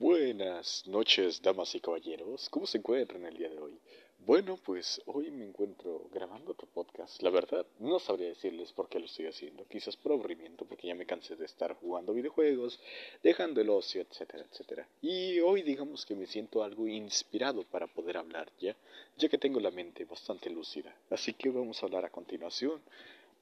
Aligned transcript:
Buenas 0.00 0.86
noches, 0.86 1.42
damas 1.42 1.74
y 1.74 1.80
caballeros. 1.80 2.48
¿Cómo 2.48 2.66
se 2.66 2.78
encuentran 2.78 3.22
el 3.26 3.36
día 3.36 3.50
de 3.50 3.58
hoy? 3.60 3.78
Bueno, 4.24 4.58
pues 4.64 4.98
hoy 5.04 5.30
me 5.30 5.44
encuentro 5.44 6.08
grabando 6.10 6.52
otro 6.52 6.66
podcast. 6.72 7.20
La 7.20 7.28
verdad, 7.28 7.66
no 7.80 7.98
sabría 7.98 8.28
decirles 8.28 8.72
por 8.72 8.88
qué 8.88 8.98
lo 8.98 9.04
estoy 9.04 9.26
haciendo. 9.26 9.66
Quizás 9.66 9.98
por 9.98 10.12
aburrimiento, 10.12 10.64
porque 10.64 10.86
ya 10.86 10.94
me 10.94 11.04
cansé 11.04 11.36
de 11.36 11.44
estar 11.44 11.74
jugando 11.74 12.14
videojuegos, 12.14 12.80
dejando 13.22 13.60
el 13.60 13.68
ocio, 13.68 14.00
etcétera, 14.00 14.46
etcétera. 14.50 14.88
Y 15.02 15.38
hoy 15.40 15.60
digamos 15.60 16.06
que 16.06 16.14
me 16.14 16.26
siento 16.26 16.62
algo 16.62 16.88
inspirado 16.88 17.64
para 17.64 17.86
poder 17.86 18.16
hablar 18.16 18.50
ya, 18.58 18.74
ya 19.18 19.28
que 19.28 19.36
tengo 19.36 19.60
la 19.60 19.70
mente 19.70 20.06
bastante 20.06 20.48
lúcida. 20.48 20.96
Así 21.10 21.34
que 21.34 21.50
vamos 21.50 21.82
a 21.82 21.84
hablar 21.84 22.06
a 22.06 22.10
continuación 22.10 22.80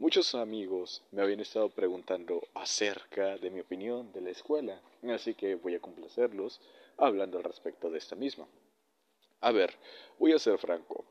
Muchos 0.00 0.36
amigos 0.36 1.02
me 1.10 1.22
habían 1.22 1.40
estado 1.40 1.70
preguntando 1.70 2.40
acerca 2.54 3.36
de 3.36 3.50
mi 3.50 3.58
opinión 3.58 4.12
de 4.12 4.20
la 4.20 4.30
escuela, 4.30 4.80
así 5.12 5.34
que 5.34 5.56
voy 5.56 5.74
a 5.74 5.80
complacerlos 5.80 6.60
hablando 6.96 7.36
al 7.36 7.42
respecto 7.42 7.90
de 7.90 7.98
esta 7.98 8.14
misma. 8.14 8.46
A 9.40 9.50
ver, 9.50 9.74
voy 10.20 10.34
a 10.34 10.38
ser 10.38 10.56
franco. 10.58 11.04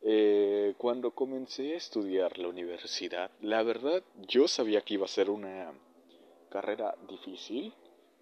Eh, 0.00 0.74
cuando 0.76 1.12
comencé 1.12 1.74
a 1.74 1.76
estudiar 1.76 2.36
la 2.38 2.48
universidad, 2.48 3.30
la 3.42 3.62
verdad 3.62 4.02
yo 4.26 4.48
sabía 4.48 4.80
que 4.80 4.94
iba 4.94 5.04
a 5.04 5.08
ser 5.08 5.30
una 5.30 5.72
carrera 6.50 6.96
difícil, 7.08 7.72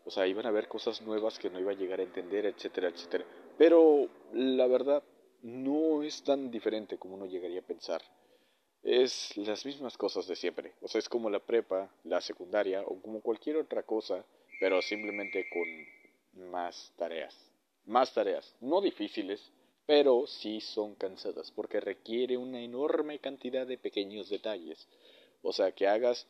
o 0.05 0.11
sea, 0.11 0.27
iban 0.27 0.45
a 0.45 0.51
haber 0.51 0.69
cosas 0.69 1.01
nuevas 1.01 1.39
que 1.39 1.49
no 1.49 1.61
iba 1.61 1.73
a 1.73 1.77
llegar 1.77 2.01
a 2.01 2.03
entender, 2.03 2.45
etcétera, 2.45 2.89
etcétera. 2.89 3.25
Pero 3.57 4.07
la 4.35 4.67
verdad 4.67 5.03
no 5.41 6.03
es 6.03 6.23
tan 6.25 6.51
diferente 6.51 6.99
como 6.99 7.15
uno 7.15 7.25
llegaría 7.25 7.61
a 7.61 7.67
pensar 7.67 8.03
es 8.89 9.37
las 9.37 9.67
mismas 9.67 9.99
cosas 9.99 10.27
de 10.27 10.35
siempre. 10.35 10.73
O 10.81 10.89
sea, 10.89 10.99
es 10.99 11.09
como 11.09 11.29
la 11.29 11.41
prepa, 11.41 11.91
la 12.05 12.23
secundaria 12.23 12.83
o 12.83 13.01
como 13.03 13.21
cualquier 13.21 13.57
otra 13.57 13.83
cosa, 13.83 14.25
pero 14.61 14.81
simplemente 14.81 15.47
con 15.51 16.49
más 16.51 16.93
tareas. 16.97 17.37
Más 17.85 18.15
tareas, 18.15 18.55
no 18.61 18.81
difíciles, 18.81 19.53
pero 19.85 20.27
sí 20.27 20.61
son 20.61 20.95
cansadas 20.95 21.51
porque 21.51 21.81
requiere 21.81 22.39
una 22.39 22.61
enorme 22.61 23.19
cantidad 23.19 23.67
de 23.67 23.77
pequeños 23.77 24.31
detalles. 24.31 24.89
O 25.43 25.53
sea, 25.53 25.73
que 25.73 25.87
hagas 25.87 26.27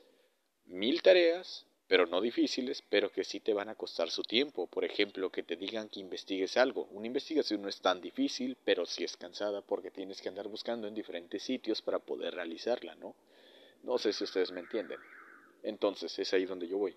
mil 0.67 1.01
tareas 1.01 1.65
pero 1.89 2.07
no 2.07 2.21
difíciles, 2.21 2.83
pero 2.83 3.11
que 3.11 3.25
sí 3.25 3.41
te 3.41 3.55
van 3.55 3.71
a 3.71 3.75
costar 3.75 4.11
su 4.11 4.23
tiempo. 4.23 4.67
Por 4.67 4.85
ejemplo, 4.85 5.31
que 5.31 5.43
te 5.43 5.57
digan 5.57 5.89
que 5.89 6.01
investigues 6.01 6.59
algo. 6.59 6.87
Una 6.93 7.07
investigación 7.07 7.63
no 7.63 7.69
es 7.69 7.81
tan 7.81 8.01
difícil, 8.03 8.57
pero 8.63 8.85
sí 8.85 9.05
es 9.05 9.17
cansada 9.17 9.63
porque 9.63 9.91
tienes 9.91 10.21
que 10.21 10.29
andar 10.29 10.49
buscando 10.49 10.87
en 10.87 10.95
diferentes 10.95 11.43
sitios 11.43 11.81
para 11.81 11.99
poder 11.99 12.35
realizarla, 12.35 12.95
¿no? 12.97 13.17
No 13.83 13.97
sé 13.97 14.13
si 14.13 14.25
ustedes 14.25 14.53
me 14.53 14.61
entienden. 14.61 15.01
Entonces, 15.63 16.17
es 16.19 16.33
ahí 16.35 16.45
donde 16.45 16.69
yo 16.69 16.77
voy. 16.77 16.95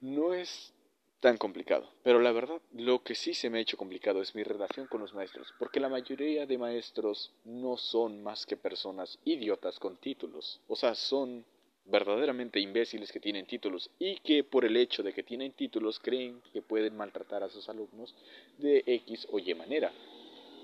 No 0.00 0.32
es 0.32 0.72
tan 1.20 1.36
complicado, 1.36 1.90
pero 2.02 2.20
la 2.20 2.32
verdad, 2.32 2.60
lo 2.72 3.02
que 3.02 3.14
sí 3.14 3.34
se 3.34 3.50
me 3.50 3.58
ha 3.58 3.62
hecho 3.62 3.76
complicado 3.76 4.22
es 4.22 4.34
mi 4.34 4.42
relación 4.42 4.86
con 4.86 5.00
los 5.00 5.14
maestros, 5.14 5.52
porque 5.58 5.80
la 5.80 5.88
mayoría 5.88 6.46
de 6.46 6.58
maestros 6.58 7.32
no 7.44 7.76
son 7.76 8.22
más 8.22 8.46
que 8.46 8.56
personas 8.56 9.18
idiotas 9.24 9.78
con 9.78 9.96
títulos. 9.96 10.60
O 10.68 10.76
sea, 10.76 10.94
son 10.94 11.44
verdaderamente 11.86 12.60
imbéciles 12.60 13.12
que 13.12 13.20
tienen 13.20 13.46
títulos 13.46 13.90
y 13.98 14.18
que 14.20 14.44
por 14.44 14.64
el 14.64 14.76
hecho 14.76 15.02
de 15.02 15.12
que 15.12 15.22
tienen 15.22 15.52
títulos 15.52 16.00
creen 16.00 16.40
que 16.52 16.62
pueden 16.62 16.96
maltratar 16.96 17.42
a 17.42 17.48
sus 17.48 17.68
alumnos 17.68 18.14
de 18.58 18.82
X 18.86 19.28
o 19.30 19.38
Y 19.38 19.54
manera. 19.54 19.92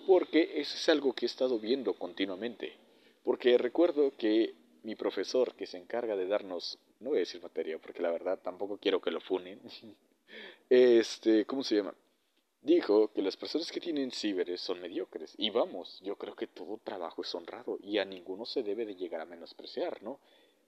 Porque 0.07 0.53
eso 0.57 0.77
es 0.77 0.89
algo 0.89 1.13
que 1.13 1.27
he 1.27 1.29
estado 1.29 1.59
viendo 1.59 1.95
continuamente. 1.95 2.73
Porque 3.23 3.57
recuerdo 3.57 4.13
que 4.17 4.55
mi 4.83 4.97
profesor 4.97 5.55
que 5.55 5.67
se 5.67 5.79
encarga 5.79 6.17
de 6.17 6.27
darnos, 6.27 6.79
no 6.99 7.11
voy 7.11 7.19
a 7.19 7.21
decir 7.21 7.41
materia 7.41 7.79
porque 7.79 8.03
la 8.03 8.11
verdad 8.11 8.41
tampoco 8.43 8.79
quiero 8.79 9.01
que 9.01 9.13
lo 9.13 9.21
funen, 9.21 9.61
este, 10.69 11.45
¿cómo 11.45 11.63
se 11.63 11.77
llama? 11.77 11.95
Dijo 12.63 13.13
que 13.13 13.23
las 13.23 13.37
personas 13.37 13.73
que 13.73 13.81
tienen 13.81 14.13
ciberes 14.13 14.61
son 14.61 14.81
mediocres. 14.81 15.35
Y 15.37 15.51
vamos, 15.51 16.01
yo 16.01 16.17
creo 16.17 16.37
que 16.37 16.47
todo 16.47 16.79
trabajo 16.83 17.23
es 17.23 17.35
honrado 17.35 17.79
y 17.83 17.99
a 17.99 18.05
ninguno 18.05 18.45
se 18.47 18.63
debe 18.63 18.87
de 18.87 18.95
llegar 18.95 19.21
a 19.21 19.27
menospreciar, 19.27 20.01
¿no? 20.03 20.21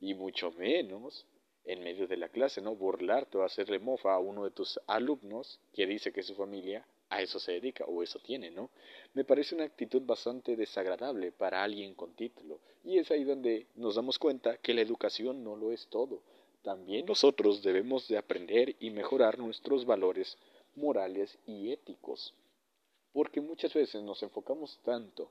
Y 0.05 0.13
mucho 0.13 0.53
menos 0.53 1.25
en 1.65 1.83
medio 1.83 2.07
de 2.07 2.19
la 2.19 2.29
clase, 2.29 2.61
¿no? 2.61 2.77
Burlarte 2.77 3.39
o 3.39 3.43
hacerle 3.43 3.79
mofa 3.79 4.13
a 4.13 4.19
uno 4.19 4.45
de 4.45 4.51
tus 4.51 4.79
alumnos 4.87 5.59
que 5.73 5.87
dice 5.87 6.13
que 6.13 6.23
su 6.23 6.35
familia 6.35 6.87
a 7.09 7.23
eso 7.23 7.41
se 7.41 7.53
dedica 7.53 7.87
o 7.87 8.03
eso 8.03 8.19
tiene, 8.19 8.51
¿no? 8.51 8.69
Me 9.15 9.25
parece 9.25 9.55
una 9.55 9.65
actitud 9.65 10.03
bastante 10.03 10.57
desagradable 10.57 11.33
para 11.33 11.63
alguien 11.63 11.95
con 11.95 12.13
título 12.13 12.61
y 12.85 12.99
es 12.99 13.11
ahí 13.11 13.25
donde 13.25 13.67
nos 13.77 13.95
damos 13.95 14.19
cuenta 14.19 14.59
que 14.59 14.75
la 14.75 14.83
educación 14.83 15.43
no 15.43 15.57
lo 15.57 15.73
es 15.73 15.87
todo. 15.87 16.21
También 16.63 17.07
nosotros 17.07 17.63
debemos 17.63 18.07
de 18.07 18.19
aprender 18.19 18.77
y 18.81 18.91
mejorar 18.91 19.39
nuestros 19.39 19.87
valores 19.87 20.37
morales 20.77 21.39
y 21.47 21.73
éticos, 21.73 22.35
porque 23.15 23.41
muchas 23.41 23.73
veces 23.73 24.03
nos 24.03 24.23
enfocamos 24.23 24.79
tanto 24.85 25.31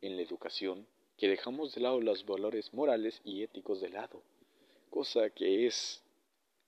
en 0.00 0.16
la 0.16 0.22
educación 0.22 0.86
que 1.16 1.28
dejamos 1.28 1.74
de 1.74 1.80
lado 1.80 2.00
los 2.00 2.24
valores 2.26 2.72
morales 2.74 3.20
y 3.24 3.42
éticos 3.42 3.80
de 3.80 3.90
lado, 3.90 4.22
cosa 4.90 5.30
que 5.30 5.66
es 5.66 6.02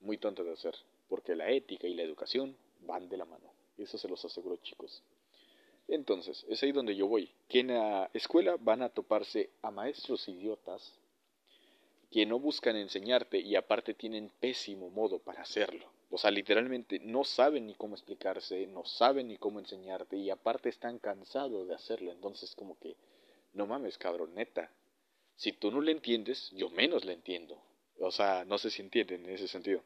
muy 0.01 0.17
tonta 0.17 0.43
de 0.43 0.53
hacer, 0.53 0.75
porque 1.07 1.35
la 1.35 1.49
ética 1.51 1.87
y 1.87 1.93
la 1.93 2.03
educación 2.03 2.55
van 2.81 3.09
de 3.09 3.17
la 3.17 3.25
mano, 3.25 3.51
eso 3.77 3.97
se 3.97 4.07
los 4.07 4.23
aseguro 4.25 4.57
chicos. 4.57 5.03
Entonces, 5.87 6.45
es 6.47 6.61
ahí 6.61 6.71
donde 6.71 6.95
yo 6.95 7.07
voy, 7.07 7.31
que 7.47 7.61
en 7.61 7.69
la 7.69 8.09
escuela 8.13 8.57
van 8.59 8.83
a 8.83 8.89
toparse 8.89 9.49
a 9.63 9.71
maestros 9.71 10.27
idiotas 10.27 10.93
que 12.11 12.25
no 12.25 12.39
buscan 12.39 12.75
enseñarte 12.75 13.39
y 13.39 13.55
aparte 13.55 13.93
tienen 13.93 14.31
pésimo 14.39 14.89
modo 14.89 15.19
para 15.19 15.41
hacerlo. 15.41 15.85
O 16.11 16.17
sea, 16.17 16.31
literalmente 16.31 16.99
no 16.99 17.23
saben 17.23 17.67
ni 17.67 17.75
cómo 17.75 17.93
explicarse, 17.93 18.65
no 18.67 18.83
saben 18.83 19.27
ni 19.27 19.37
cómo 19.37 19.59
enseñarte 19.59 20.17
y 20.17 20.31
aparte 20.31 20.69
están 20.69 20.97
cansados 20.97 21.67
de 21.67 21.75
hacerlo. 21.75 22.11
Entonces 22.11 22.55
como 22.55 22.77
que 22.79 22.95
no 23.53 23.65
mames, 23.65 23.97
cabrón, 23.97 24.33
neta. 24.35 24.71
Si 25.35 25.53
tú 25.53 25.71
no 25.71 25.81
le 25.81 25.91
entiendes, 25.91 26.49
yo 26.51 26.69
menos 26.69 27.05
le 27.05 27.13
entiendo. 27.13 27.61
O 27.99 28.11
sea, 28.11 28.45
no 28.45 28.57
sé 28.57 28.69
si 28.69 28.81
entienden 28.81 29.25
en 29.25 29.35
ese 29.35 29.47
sentido. 29.47 29.83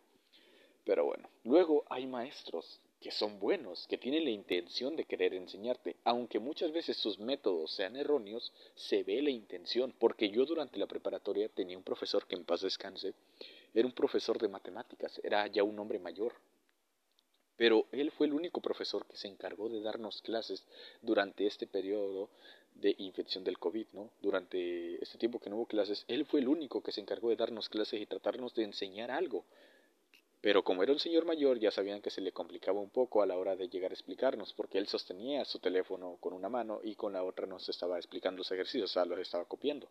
Pero 0.84 1.06
bueno, 1.06 1.29
luego 1.44 1.85
hay 1.90 2.06
maestros 2.07 2.81
que 3.00 3.12
son 3.12 3.38
buenos, 3.40 3.85
que 3.88 3.97
tienen 3.97 4.23
la 4.23 4.29
intención 4.29 4.96
de 4.96 5.03
querer 5.03 5.34
enseñarte, 5.34 5.97
aunque 6.06 6.40
muchas 6.40 6.72
veces 6.72 6.96
sus 6.96 7.19
métodos 7.19 7.72
sean 7.72 7.97
erróneos, 7.97 8.53
se 8.75 9.03
ve 9.03 9.22
la 9.22 9.29
intención, 9.29 9.94
porque 10.00 10.29
yo 10.29 10.46
durante 10.46 10.79
la 10.79 10.88
preparatoria 10.88 11.50
tenía 11.50 11.78
un 11.78 11.84
profesor 11.84 12.25
que 12.25 12.35
en 12.35 12.46
paz 12.46 12.62
descanse, 12.62 13.13
era 13.73 13.85
un 13.85 13.94
profesor 13.94 14.40
de 14.40 14.47
matemáticas, 14.47 15.19
era 15.22 15.46
ya 15.47 15.63
un 15.63 15.78
hombre 15.79 16.00
mayor, 16.00 16.34
pero 17.57 17.88
él 17.91 18.12
fue 18.12 18.28
el 18.28 18.34
único 18.34 18.62
profesor 18.62 19.06
que 19.06 19.18
se 19.18 19.28
encargó 19.28 19.69
de 19.69 19.81
darnos 19.81 20.22
clases 20.22 20.66
durante 21.02 21.46
este 21.46 21.68
periodo 21.68 22.29
de 22.75 22.95
infección 22.97 23.44
del 23.44 23.59
COVID, 23.59 23.88
¿no? 23.94 24.09
Durante 24.22 25.01
este 25.01 25.17
tiempo 25.17 25.39
que 25.39 25.50
no 25.50 25.57
hubo 25.57 25.66
clases, 25.66 26.06
él 26.07 26.25
fue 26.25 26.39
el 26.39 26.47
único 26.47 26.81
que 26.81 26.91
se 26.91 27.01
encargó 27.01 27.29
de 27.29 27.35
darnos 27.35 27.69
clases 27.69 28.01
y 28.01 28.06
tratarnos 28.06 28.53
de 28.56 28.63
enseñar 28.63 29.11
algo. 29.11 29.45
Pero 30.41 30.63
como 30.63 30.84
era 30.84 30.91
un 30.91 31.00
señor 31.00 31.23
mayor, 31.23 31.57
ya 31.57 31.72
sabían 31.72 32.01
que 32.01 32.09
se 32.09 32.19
le 32.19 32.34
complicaba 32.34 32.81
un 32.81 32.89
poco 32.89 33.22
a 33.22 33.25
la 33.25 33.38
hora 33.38 33.56
de 33.56 33.69
llegar 33.69 33.91
a 33.91 33.94
explicarnos, 33.94 34.51
porque 34.51 34.78
él 34.78 34.88
sostenía 34.88 35.45
su 35.45 35.59
teléfono 35.59 36.17
con 36.19 36.34
una 36.34 36.50
mano 36.50 36.81
y 36.84 36.95
con 36.95 37.13
la 37.13 37.23
otra 37.23 37.47
nos 37.47 37.69
estaba 37.69 37.97
explicando 37.97 38.39
los 38.39 38.51
ejercicios, 38.51 38.91
o 38.91 38.94
sea, 38.94 39.05
los 39.05 39.19
estaba 39.19 39.45
copiando. 39.45 39.88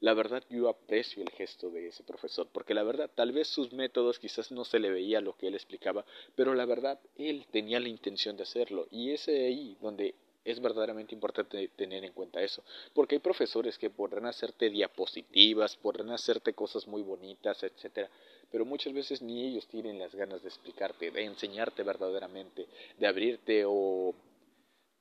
La 0.00 0.14
verdad 0.14 0.42
yo 0.48 0.68
aprecio 0.68 1.22
el 1.22 1.30
gesto 1.30 1.70
de 1.70 1.88
ese 1.88 2.04
profesor, 2.04 2.48
porque 2.52 2.72
la 2.72 2.84
verdad 2.84 3.10
tal 3.14 3.32
vez 3.32 3.48
sus 3.48 3.72
métodos 3.72 4.18
quizás 4.18 4.50
no 4.50 4.64
se 4.64 4.78
le 4.78 4.90
veía 4.90 5.20
lo 5.20 5.36
que 5.36 5.48
él 5.48 5.54
explicaba, 5.54 6.06
pero 6.36 6.54
la 6.54 6.64
verdad 6.64 6.98
él 7.16 7.44
tenía 7.50 7.80
la 7.80 7.88
intención 7.88 8.36
de 8.36 8.44
hacerlo 8.44 8.86
y 8.90 9.10
es 9.10 9.28
ahí 9.28 9.76
donde 9.82 10.14
es 10.44 10.60
verdaderamente 10.60 11.14
importante 11.14 11.68
tener 11.76 12.04
en 12.04 12.12
cuenta 12.12 12.42
eso, 12.42 12.62
porque 12.94 13.16
hay 13.16 13.20
profesores 13.20 13.78
que 13.78 13.90
podrán 13.90 14.26
hacerte 14.26 14.70
diapositivas, 14.70 15.76
podrán 15.76 16.10
hacerte 16.10 16.54
cosas 16.54 16.86
muy 16.86 17.02
bonitas, 17.02 17.62
etcétera, 17.62 18.10
pero 18.50 18.64
muchas 18.64 18.92
veces 18.92 19.22
ni 19.22 19.46
ellos 19.46 19.66
tienen 19.68 19.98
las 19.98 20.14
ganas 20.14 20.42
de 20.42 20.48
explicarte, 20.48 21.10
de 21.10 21.24
enseñarte 21.24 21.82
verdaderamente, 21.82 22.66
de 22.98 23.06
abrirte 23.06 23.64
o 23.66 24.14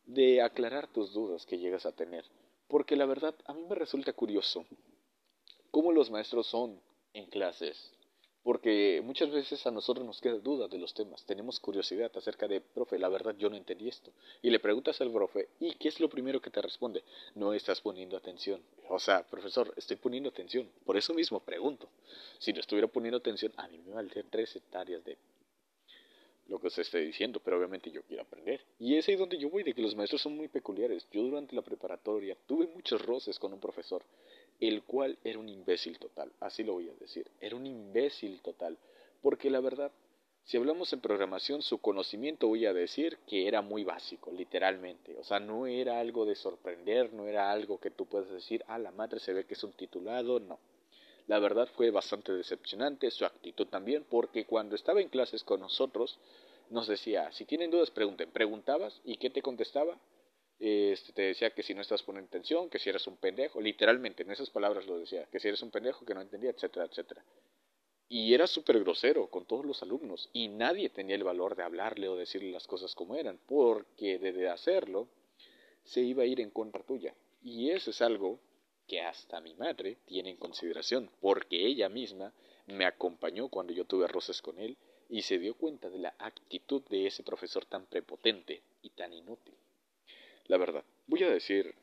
de 0.05 0.41
aclarar 0.41 0.87
tus 0.87 1.13
dudas 1.13 1.45
que 1.45 1.57
llegas 1.57 1.85
a 1.85 1.91
tener. 1.91 2.25
Porque 2.67 2.95
la 2.95 3.05
verdad 3.05 3.35
a 3.45 3.53
mí 3.53 3.63
me 3.67 3.75
resulta 3.75 4.13
curioso 4.13 4.65
cómo 5.71 5.91
los 5.91 6.11
maestros 6.11 6.47
son 6.47 6.79
en 7.13 7.25
clases. 7.27 7.91
Porque 8.43 9.01
muchas 9.03 9.31
veces 9.31 9.65
a 9.67 9.71
nosotros 9.71 10.05
nos 10.05 10.21
queda 10.21 10.37
duda 10.37 10.67
de 10.67 10.77
los 10.77 10.93
temas, 10.93 11.25
tenemos 11.25 11.59
curiosidad 11.59 12.11
acerca 12.15 12.47
de, 12.47 12.61
profe, 12.61 12.97
la 12.97 13.09
verdad 13.09 13.35
yo 13.37 13.49
no 13.49 13.57
entendí 13.57 13.89
esto. 13.89 14.11
Y 14.41 14.49
le 14.49 14.59
preguntas 14.59 15.01
al 15.01 15.11
profe, 15.11 15.49
¿y 15.59 15.73
qué 15.75 15.89
es 15.89 15.99
lo 15.99 16.09
primero 16.09 16.41
que 16.41 16.49
te 16.49 16.61
responde? 16.61 17.03
No 17.35 17.53
estás 17.53 17.81
poniendo 17.81 18.15
atención. 18.15 18.61
O 18.87 18.97
sea, 18.99 19.23
profesor, 19.23 19.73
estoy 19.75 19.97
poniendo 19.97 20.29
atención. 20.29 20.69
Por 20.85 20.97
eso 20.97 21.13
mismo 21.13 21.41
pregunto. 21.41 21.89
Si 22.39 22.53
no 22.53 22.59
estuviera 22.59 22.87
poniendo 22.87 23.17
atención, 23.17 23.51
a 23.57 23.67
mí 23.67 23.77
me 23.85 23.93
valdrían 23.93 24.27
tres 24.29 24.55
hectáreas 24.55 25.03
de 25.03 25.17
lo 26.49 26.59
que 26.59 26.69
se 26.69 26.81
esté 26.81 26.99
diciendo, 26.99 27.39
pero 27.43 27.57
obviamente 27.57 27.91
yo 27.91 28.01
quiero 28.03 28.23
aprender. 28.23 28.61
Y 28.79 28.95
es 28.97 29.07
ahí 29.07 29.15
donde 29.15 29.37
yo 29.37 29.49
voy, 29.49 29.63
de 29.63 29.73
que 29.73 29.81
los 29.81 29.95
maestros 29.95 30.21
son 30.21 30.35
muy 30.35 30.47
peculiares. 30.47 31.07
Yo 31.11 31.21
durante 31.23 31.55
la 31.55 31.61
preparatoria 31.61 32.35
tuve 32.47 32.67
muchos 32.67 33.01
roces 33.05 33.39
con 33.39 33.53
un 33.53 33.59
profesor, 33.59 34.03
el 34.59 34.83
cual 34.83 35.17
era 35.23 35.39
un 35.39 35.47
imbécil 35.49 35.97
total, 35.99 36.31
así 36.41 36.63
lo 36.63 36.73
voy 36.73 36.89
a 36.89 36.93
decir, 36.95 37.29
era 37.39 37.55
un 37.55 37.65
imbécil 37.65 38.41
total, 38.41 38.77
porque 39.21 39.49
la 39.49 39.61
verdad 39.61 39.91
Si 40.43 40.57
hablamos 40.57 40.91
en 40.93 41.01
programación, 41.01 41.61
su 41.61 41.77
conocimiento 41.79 42.47
voy 42.47 42.65
a 42.65 42.73
decir 42.73 43.19
que 43.27 43.47
era 43.47 43.61
muy 43.61 43.83
básico, 43.83 44.31
literalmente. 44.31 45.15
O 45.17 45.23
sea, 45.23 45.39
no 45.39 45.67
era 45.67 45.99
algo 45.99 46.25
de 46.25 46.35
sorprender, 46.35 47.13
no 47.13 47.27
era 47.27 47.51
algo 47.51 47.79
que 47.79 47.91
tú 47.91 48.05
puedas 48.07 48.29
decir, 48.31 48.63
ah, 48.67 48.79
la 48.79 48.91
madre 48.91 49.19
se 49.19 49.33
ve 49.33 49.45
que 49.45 49.53
es 49.53 49.63
un 49.63 49.73
titulado, 49.73 50.39
no. 50.39 50.59
La 51.29 51.37
verdad 51.37 51.69
fue 51.75 51.91
bastante 51.91 52.31
decepcionante, 52.31 53.11
su 53.11 53.23
actitud 53.23 53.67
también, 53.67 54.03
porque 54.09 54.45
cuando 54.45 54.75
estaba 54.75 54.99
en 54.99 55.09
clases 55.09 55.43
con 55.43 55.59
nosotros, 55.59 56.17
nos 56.71 56.87
decía, 56.87 57.31
si 57.31 57.45
tienen 57.45 57.69
dudas, 57.69 57.91
pregunten. 57.91 58.31
Preguntabas 58.31 58.99
y 59.03 59.17
¿qué 59.17 59.29
te 59.29 59.43
contestaba? 59.43 59.95
Este, 60.57 61.13
te 61.13 61.21
decía 61.21 61.51
que 61.51 61.61
si 61.61 61.75
no 61.75 61.81
estás 61.81 62.01
poniendo 62.01 62.29
atención, 62.29 62.67
que 62.67 62.79
si 62.79 62.89
eres 62.89 63.05
un 63.05 63.15
pendejo, 63.17 63.61
literalmente 63.61 64.23
en 64.23 64.31
esas 64.31 64.49
palabras 64.49 64.87
lo 64.87 64.97
decía, 64.97 65.27
que 65.31 65.39
si 65.39 65.47
eres 65.47 65.61
un 65.61 65.69
pendejo, 65.69 66.03
que 66.03 66.15
no 66.15 66.21
entendía, 66.21 66.49
etcétera, 66.49 66.85
etcétera. 66.85 67.23
Y 68.07 68.33
era 68.33 68.47
súper 68.47 68.79
grosero 68.79 69.27
con 69.29 69.45
todos 69.45 69.65
los 69.65 69.83
alumnos 69.83 70.31
y 70.33 70.47
nadie 70.47 70.89
tenía 70.89 71.15
el 71.15 71.23
valor 71.23 71.55
de 71.55 71.61
hablarle 71.61 72.07
o 72.07 72.15
decirle 72.15 72.51
las 72.51 72.65
cosas 72.65 72.95
como 72.95 73.15
eran, 73.15 73.39
porque 73.45 74.17
de 74.17 74.49
hacerlo 74.49 75.07
se 75.83 76.01
iba 76.01 76.23
a 76.23 76.25
ir 76.25 76.41
en 76.41 76.49
contra 76.49 76.81
tuya. 76.81 77.13
Y 77.43 77.69
eso 77.69 77.91
es 77.91 78.01
algo 78.01 78.39
que 78.89 79.01
hasta 79.01 79.39
mi 79.39 79.53
madre 79.53 79.97
tiene 80.05 80.31
en 80.31 80.37
consideración, 80.37 81.09
porque 81.21 81.67
ella 81.67 81.87
misma 81.87 82.33
me 82.65 82.85
acompañó 82.85 83.47
cuando 83.47 83.71
yo 83.71 83.85
tuve 83.85 84.07
roces 84.07 84.41
con 84.41 84.59
él 84.59 84.75
y 85.09 85.21
se 85.21 85.37
dio 85.37 85.53
cuenta 85.55 85.89
de 85.89 85.99
la 85.99 86.15
actitud 86.17 86.81
de 86.89 87.05
ese 87.05 87.23
profesor 87.23 87.65
tan 87.65 87.85
prepotente 87.85 88.63
y 88.81 88.89
tan 88.89 89.13
inútil. 89.13 89.53
La 90.47 90.57
verdad, 90.57 90.83
voy 91.05 91.23
a 91.23 91.29
decir 91.29 91.75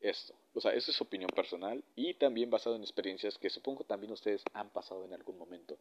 esto. 0.00 0.34
O 0.54 0.60
sea, 0.60 0.72
eso 0.72 0.90
es 0.90 1.00
opinión 1.00 1.30
personal 1.30 1.84
y 1.94 2.14
también 2.14 2.50
basado 2.50 2.76
en 2.76 2.82
experiencias 2.82 3.36
que 3.36 3.50
supongo 3.50 3.84
también 3.84 4.12
ustedes 4.12 4.42
han 4.54 4.70
pasado 4.70 5.04
en 5.04 5.12
algún 5.12 5.38
momento. 5.38 5.76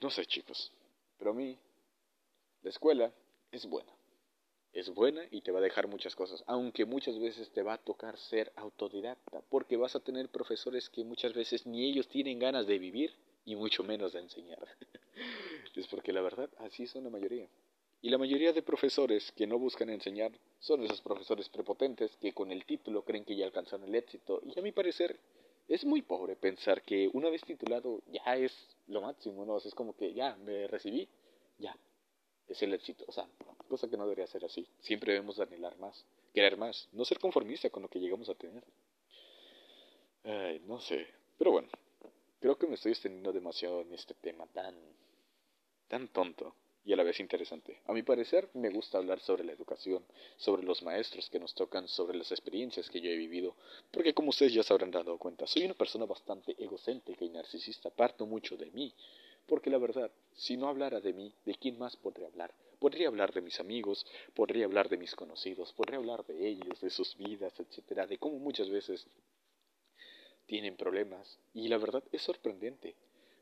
No 0.00 0.10
sé, 0.10 0.24
chicos, 0.26 0.72
pero 1.18 1.32
a 1.32 1.34
mí 1.34 1.58
la 2.62 2.70
escuela 2.70 3.12
es 3.50 3.66
buena. 3.66 3.97
Es 4.72 4.90
buena 4.90 5.22
y 5.30 5.40
te 5.40 5.50
va 5.50 5.58
a 5.58 5.62
dejar 5.62 5.88
muchas 5.88 6.14
cosas, 6.14 6.44
aunque 6.46 6.84
muchas 6.84 7.18
veces 7.18 7.50
te 7.50 7.62
va 7.62 7.74
a 7.74 7.78
tocar 7.78 8.18
ser 8.18 8.52
autodidacta, 8.56 9.42
porque 9.48 9.76
vas 9.76 9.96
a 9.96 10.00
tener 10.00 10.28
profesores 10.28 10.88
que 10.90 11.04
muchas 11.04 11.32
veces 11.32 11.66
ni 11.66 11.84
ellos 11.84 12.08
tienen 12.08 12.38
ganas 12.38 12.66
de 12.66 12.78
vivir 12.78 13.14
y 13.44 13.56
mucho 13.56 13.82
menos 13.82 14.12
de 14.12 14.20
enseñar. 14.20 14.58
es 15.74 15.86
porque 15.86 16.12
la 16.12 16.20
verdad 16.20 16.50
así 16.58 16.86
son 16.86 17.04
la 17.04 17.10
mayoría. 17.10 17.48
Y 18.00 18.10
la 18.10 18.18
mayoría 18.18 18.52
de 18.52 18.62
profesores 18.62 19.32
que 19.32 19.46
no 19.46 19.58
buscan 19.58 19.90
enseñar 19.90 20.32
son 20.60 20.82
esos 20.84 21.00
profesores 21.00 21.48
prepotentes 21.48 22.16
que 22.16 22.32
con 22.32 22.52
el 22.52 22.64
título 22.64 23.04
creen 23.04 23.24
que 23.24 23.36
ya 23.36 23.46
alcanzaron 23.46 23.88
el 23.88 23.94
éxito. 23.94 24.40
Y 24.44 24.58
a 24.58 24.62
mi 24.62 24.72
parecer 24.72 25.18
es 25.66 25.84
muy 25.84 26.02
pobre 26.02 26.36
pensar 26.36 26.82
que 26.82 27.10
una 27.12 27.28
vez 27.28 27.42
titulado 27.42 28.02
ya 28.06 28.36
es 28.36 28.52
lo 28.86 29.00
máximo, 29.00 29.44
¿no? 29.44 29.58
es 29.58 29.74
como 29.74 29.96
que 29.96 30.14
ya 30.14 30.36
me 30.36 30.66
recibí, 30.68 31.08
ya, 31.58 31.76
es 32.48 32.62
el 32.62 32.80
sea, 32.80 33.28
cosa 33.68 33.88
que 33.88 33.96
no 33.96 34.04
debería 34.04 34.26
ser 34.26 34.44
así. 34.44 34.66
Siempre 34.80 35.12
debemos 35.12 35.38
anhelar 35.38 35.76
más, 35.78 36.04
querer 36.34 36.56
más, 36.56 36.88
no 36.92 37.04
ser 37.04 37.18
conformista 37.18 37.70
con 37.70 37.82
lo 37.82 37.88
que 37.88 38.00
llegamos 38.00 38.28
a 38.28 38.34
tener. 38.34 38.64
Ay, 40.24 40.60
no 40.66 40.80
sé. 40.80 41.06
Pero 41.38 41.52
bueno, 41.52 41.68
creo 42.40 42.56
que 42.56 42.66
me 42.66 42.74
estoy 42.74 42.92
extendiendo 42.92 43.32
demasiado 43.32 43.82
en 43.82 43.94
este 43.94 44.14
tema 44.14 44.46
tan, 44.46 44.74
tan 45.88 46.08
tonto 46.08 46.54
y 46.84 46.92
a 46.94 46.96
la 46.96 47.02
vez 47.02 47.20
interesante. 47.20 47.80
A 47.86 47.92
mi 47.92 48.02
parecer, 48.02 48.48
me 48.54 48.70
gusta 48.70 48.96
hablar 48.96 49.20
sobre 49.20 49.44
la 49.44 49.52
educación, 49.52 50.02
sobre 50.38 50.62
los 50.62 50.82
maestros 50.82 51.28
que 51.28 51.38
nos 51.38 51.54
tocan, 51.54 51.86
sobre 51.86 52.16
las 52.16 52.30
experiencias 52.32 52.88
que 52.88 53.00
yo 53.02 53.10
he 53.10 53.16
vivido, 53.16 53.54
porque 53.90 54.14
como 54.14 54.30
ustedes 54.30 54.54
ya 54.54 54.62
se 54.62 54.72
habrán 54.72 54.90
dado 54.90 55.18
cuenta, 55.18 55.46
soy 55.46 55.64
una 55.64 55.74
persona 55.74 56.06
bastante 56.06 56.56
egocéntrica 56.58 57.26
y 57.26 57.28
narcisista, 57.28 57.90
parto 57.90 58.24
mucho 58.24 58.56
de 58.56 58.70
mí, 58.70 58.94
porque 59.48 59.70
la 59.70 59.78
verdad, 59.78 60.10
si 60.34 60.56
no 60.56 60.68
hablara 60.68 61.00
de 61.00 61.12
mí, 61.12 61.32
¿de 61.44 61.54
quién 61.54 61.78
más 61.78 61.96
podría 61.96 62.28
hablar? 62.28 62.54
Podría 62.78 63.08
hablar 63.08 63.32
de 63.32 63.40
mis 63.40 63.58
amigos, 63.58 64.06
podría 64.34 64.66
hablar 64.66 64.88
de 64.88 64.98
mis 64.98 65.14
conocidos, 65.16 65.72
podría 65.72 65.98
hablar 65.98 66.24
de 66.26 66.46
ellos, 66.46 66.80
de 66.80 66.90
sus 66.90 67.16
vidas, 67.16 67.58
etcétera, 67.58 68.06
de 68.06 68.18
cómo 68.18 68.38
muchas 68.38 68.70
veces 68.70 69.06
tienen 70.46 70.76
problemas, 70.76 71.38
y 71.54 71.68
la 71.68 71.78
verdad 71.78 72.04
es 72.12 72.22
sorprendente 72.22 72.94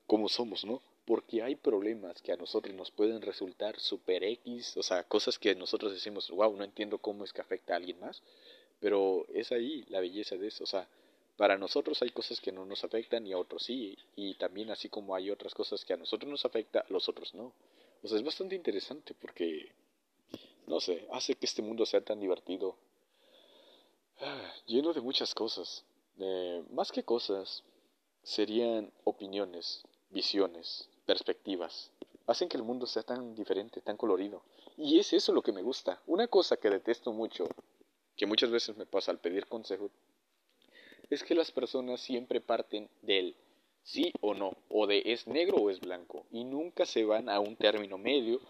cómo 0.07 0.29
somos, 0.29 0.65
¿no? 0.65 0.81
porque 1.07 1.41
hay 1.41 1.55
problemas 1.55 2.21
que 2.21 2.33
a 2.33 2.37
nosotros 2.37 2.75
nos 2.75 2.91
pueden 2.91 3.23
resultar 3.23 3.79
super 3.79 4.25
X, 4.25 4.77
o 4.77 4.83
sea, 4.83 5.05
cosas 5.05 5.39
que 5.39 5.55
nosotros 5.55 5.93
decimos, 5.93 6.29
wow, 6.31 6.55
no 6.57 6.65
entiendo 6.65 6.99
cómo 6.99 7.25
es 7.25 7.33
que 7.33 7.41
afecta 7.41 7.75
a 7.75 7.77
alguien 7.77 8.01
más, 8.01 8.23
pero 8.81 9.25
es 9.33 9.53
ahí 9.53 9.85
la 9.89 10.01
belleza 10.01 10.37
de 10.37 10.49
eso, 10.49 10.65
o 10.65 10.67
sea, 10.67 10.89
para 11.37 11.59
nosotros 11.59 12.01
hay 12.03 12.11
cosas 12.11 12.41
que 12.41 12.53
no 12.53 12.65
nos 12.65 12.83
afectan 12.85 13.27
y 13.27 13.33
a 13.33 13.39
otros 13.39 13.65
sí, 13.65 13.97
y 14.15 14.35
también 14.35 14.71
así 14.71 14.89
como 14.89 15.15
hay 15.15 15.31
otras 15.31 15.55
cosas 15.55 15.85
que 15.85 15.93
a 15.93 15.97
nosotros 15.97 16.31
nos 16.31 16.45
afecta, 16.45 16.81
a 16.81 16.93
los 16.93 17.09
otros 17.09 17.35
no. 17.35 17.53
O 18.03 18.09
sea, 18.09 18.17
es 18.17 18.25
bastante 18.25 18.55
interesante 18.55 19.15
porque, 19.15 19.73
no 20.67 20.81
sé, 20.81 21.07
hace 21.13 21.35
que 21.35 21.47
este 21.47 21.63
mundo 21.63 21.85
sea 21.85 22.01
tan 22.01 22.21
divertido, 22.21 22.77
ah, 24.21 24.53
lleno 24.67 24.93
de 24.93 25.01
muchas 25.01 25.35
cosas. 25.35 25.85
Eh, 26.19 26.65
más 26.71 26.91
que 26.93 27.03
cosas, 27.03 27.63
serían 28.23 28.91
opiniones, 29.05 29.83
visiones, 30.11 30.89
perspectivas, 31.05 31.91
hacen 32.27 32.49
que 32.49 32.57
el 32.57 32.63
mundo 32.63 32.87
sea 32.87 33.03
tan 33.03 33.35
diferente, 33.35 33.81
tan 33.81 33.97
colorido. 33.97 34.43
Y 34.77 34.99
es 34.99 35.13
eso 35.13 35.33
lo 35.33 35.43
que 35.43 35.53
me 35.53 35.63
gusta. 35.63 36.01
Una 36.07 36.27
cosa 36.29 36.57
que 36.57 36.71
detesto 36.71 37.13
mucho, 37.13 37.47
que 38.17 38.27
muchas 38.27 38.51
veces 38.51 38.77
me 38.77 38.87
pasa 38.87 39.11
al 39.11 39.19
pedir 39.19 39.47
consejo, 39.47 39.91
es 41.11 41.23
que 41.23 41.35
las 41.35 41.51
personas 41.51 42.01
siempre 42.01 42.41
parten 42.41 42.89
del 43.03 43.37
sí 43.83 44.13
o 44.21 44.35
no, 44.35 44.57
o 44.69 44.87
de 44.87 45.03
es 45.07 45.27
negro 45.27 45.59
o 45.59 45.71
es 45.71 45.81
blanco, 45.81 46.27
y 46.33 46.45
nunca 46.45 46.87
se 46.87 47.05
van 47.05 47.29
a 47.29 47.39
un 47.41 47.57
término 47.57 47.99
medio 47.99 48.41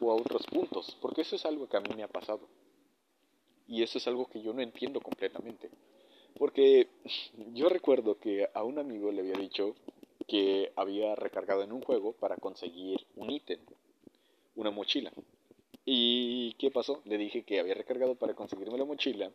o 0.00 0.12
a 0.12 0.14
otros 0.14 0.46
puntos, 0.46 0.96
porque 1.00 1.22
eso 1.22 1.36
es 1.36 1.44
algo 1.44 1.68
que 1.68 1.76
a 1.76 1.80
mí 1.80 1.90
me 1.96 2.04
ha 2.04 2.08
pasado. 2.08 2.48
Y 3.66 3.82
eso 3.82 3.98
es 3.98 4.06
algo 4.06 4.26
que 4.26 4.42
yo 4.42 4.52
no 4.52 4.60
entiendo 4.60 5.00
completamente. 5.00 5.70
Porque 6.38 6.88
yo 7.54 7.68
recuerdo 7.68 8.18
que 8.18 8.48
a 8.52 8.62
un 8.62 8.78
amigo 8.78 9.10
le 9.10 9.20
había 9.20 9.34
dicho 9.34 9.74
que 10.26 10.72
había 10.76 11.14
recargado 11.14 11.62
en 11.62 11.72
un 11.72 11.82
juego 11.82 12.12
para 12.12 12.36
conseguir 12.36 12.98
un 13.16 13.30
ítem, 13.30 13.60
una 14.54 14.70
mochila. 14.70 15.12
¿Y 15.84 16.54
qué 16.54 16.70
pasó? 16.70 17.02
Le 17.04 17.18
dije 17.18 17.42
que 17.42 17.60
había 17.60 17.74
recargado 17.74 18.14
para 18.14 18.34
conseguirme 18.34 18.78
la 18.78 18.86
mochila 18.86 19.30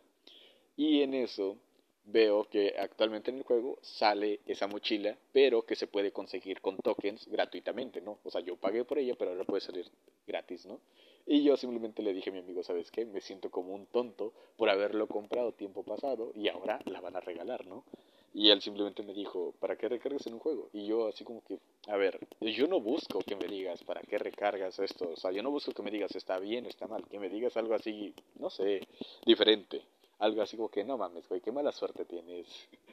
y 0.76 1.02
en 1.02 1.14
eso 1.14 1.56
veo 2.04 2.44
que 2.44 2.74
actualmente 2.78 3.30
en 3.30 3.38
el 3.38 3.42
juego 3.44 3.78
sale 3.82 4.40
esa 4.46 4.66
mochila, 4.66 5.16
pero 5.32 5.62
que 5.62 5.76
se 5.76 5.86
puede 5.86 6.12
conseguir 6.12 6.60
con 6.60 6.76
tokens 6.78 7.26
gratuitamente, 7.28 8.00
¿no? 8.00 8.18
O 8.24 8.30
sea, 8.30 8.40
yo 8.40 8.56
pagué 8.56 8.84
por 8.84 8.98
ella, 8.98 9.14
pero 9.18 9.32
ahora 9.32 9.44
puede 9.44 9.60
salir 9.60 9.86
gratis, 10.26 10.66
¿no? 10.66 10.80
Y 11.26 11.44
yo 11.44 11.56
simplemente 11.56 12.02
le 12.02 12.12
dije 12.12 12.30
a 12.30 12.32
mi 12.32 12.40
amigo, 12.40 12.62
¿sabes 12.62 12.90
qué? 12.90 13.04
Me 13.04 13.20
siento 13.20 13.50
como 13.50 13.74
un 13.74 13.86
tonto 13.86 14.32
por 14.56 14.70
haberlo 14.70 15.06
comprado 15.06 15.52
tiempo 15.52 15.82
pasado 15.82 16.32
y 16.34 16.48
ahora 16.48 16.80
la 16.86 17.00
van 17.00 17.16
a 17.16 17.20
regalar, 17.20 17.66
¿no? 17.66 17.84
Y 18.32 18.50
él 18.50 18.60
simplemente 18.62 19.02
me 19.02 19.12
dijo, 19.12 19.54
¿para 19.58 19.76
qué 19.76 19.88
recargas 19.88 20.26
en 20.26 20.34
un 20.34 20.40
juego? 20.40 20.70
Y 20.72 20.86
yo 20.86 21.08
así 21.08 21.24
como 21.24 21.42
que, 21.42 21.58
a 21.88 21.96
ver, 21.96 22.18
yo 22.40 22.68
no 22.68 22.80
busco 22.80 23.18
que 23.20 23.34
me 23.34 23.46
digas, 23.48 23.82
¿para 23.82 24.02
qué 24.02 24.18
recargas 24.18 24.78
esto? 24.78 25.10
O 25.10 25.16
sea, 25.16 25.32
yo 25.32 25.42
no 25.42 25.50
busco 25.50 25.72
que 25.72 25.82
me 25.82 25.90
digas, 25.90 26.14
está 26.14 26.38
bien 26.38 26.66
está 26.66 26.86
mal, 26.86 27.04
que 27.08 27.18
me 27.18 27.28
digas 27.28 27.56
algo 27.56 27.74
así, 27.74 28.14
no 28.38 28.48
sé, 28.48 28.86
diferente. 29.26 29.82
Algo 30.20 30.42
así 30.42 30.56
como 30.56 30.68
que, 30.68 30.84
no 30.84 30.96
mames, 30.96 31.28
güey, 31.28 31.40
qué 31.40 31.50
mala 31.50 31.72
suerte 31.72 32.04
tienes. 32.04 32.46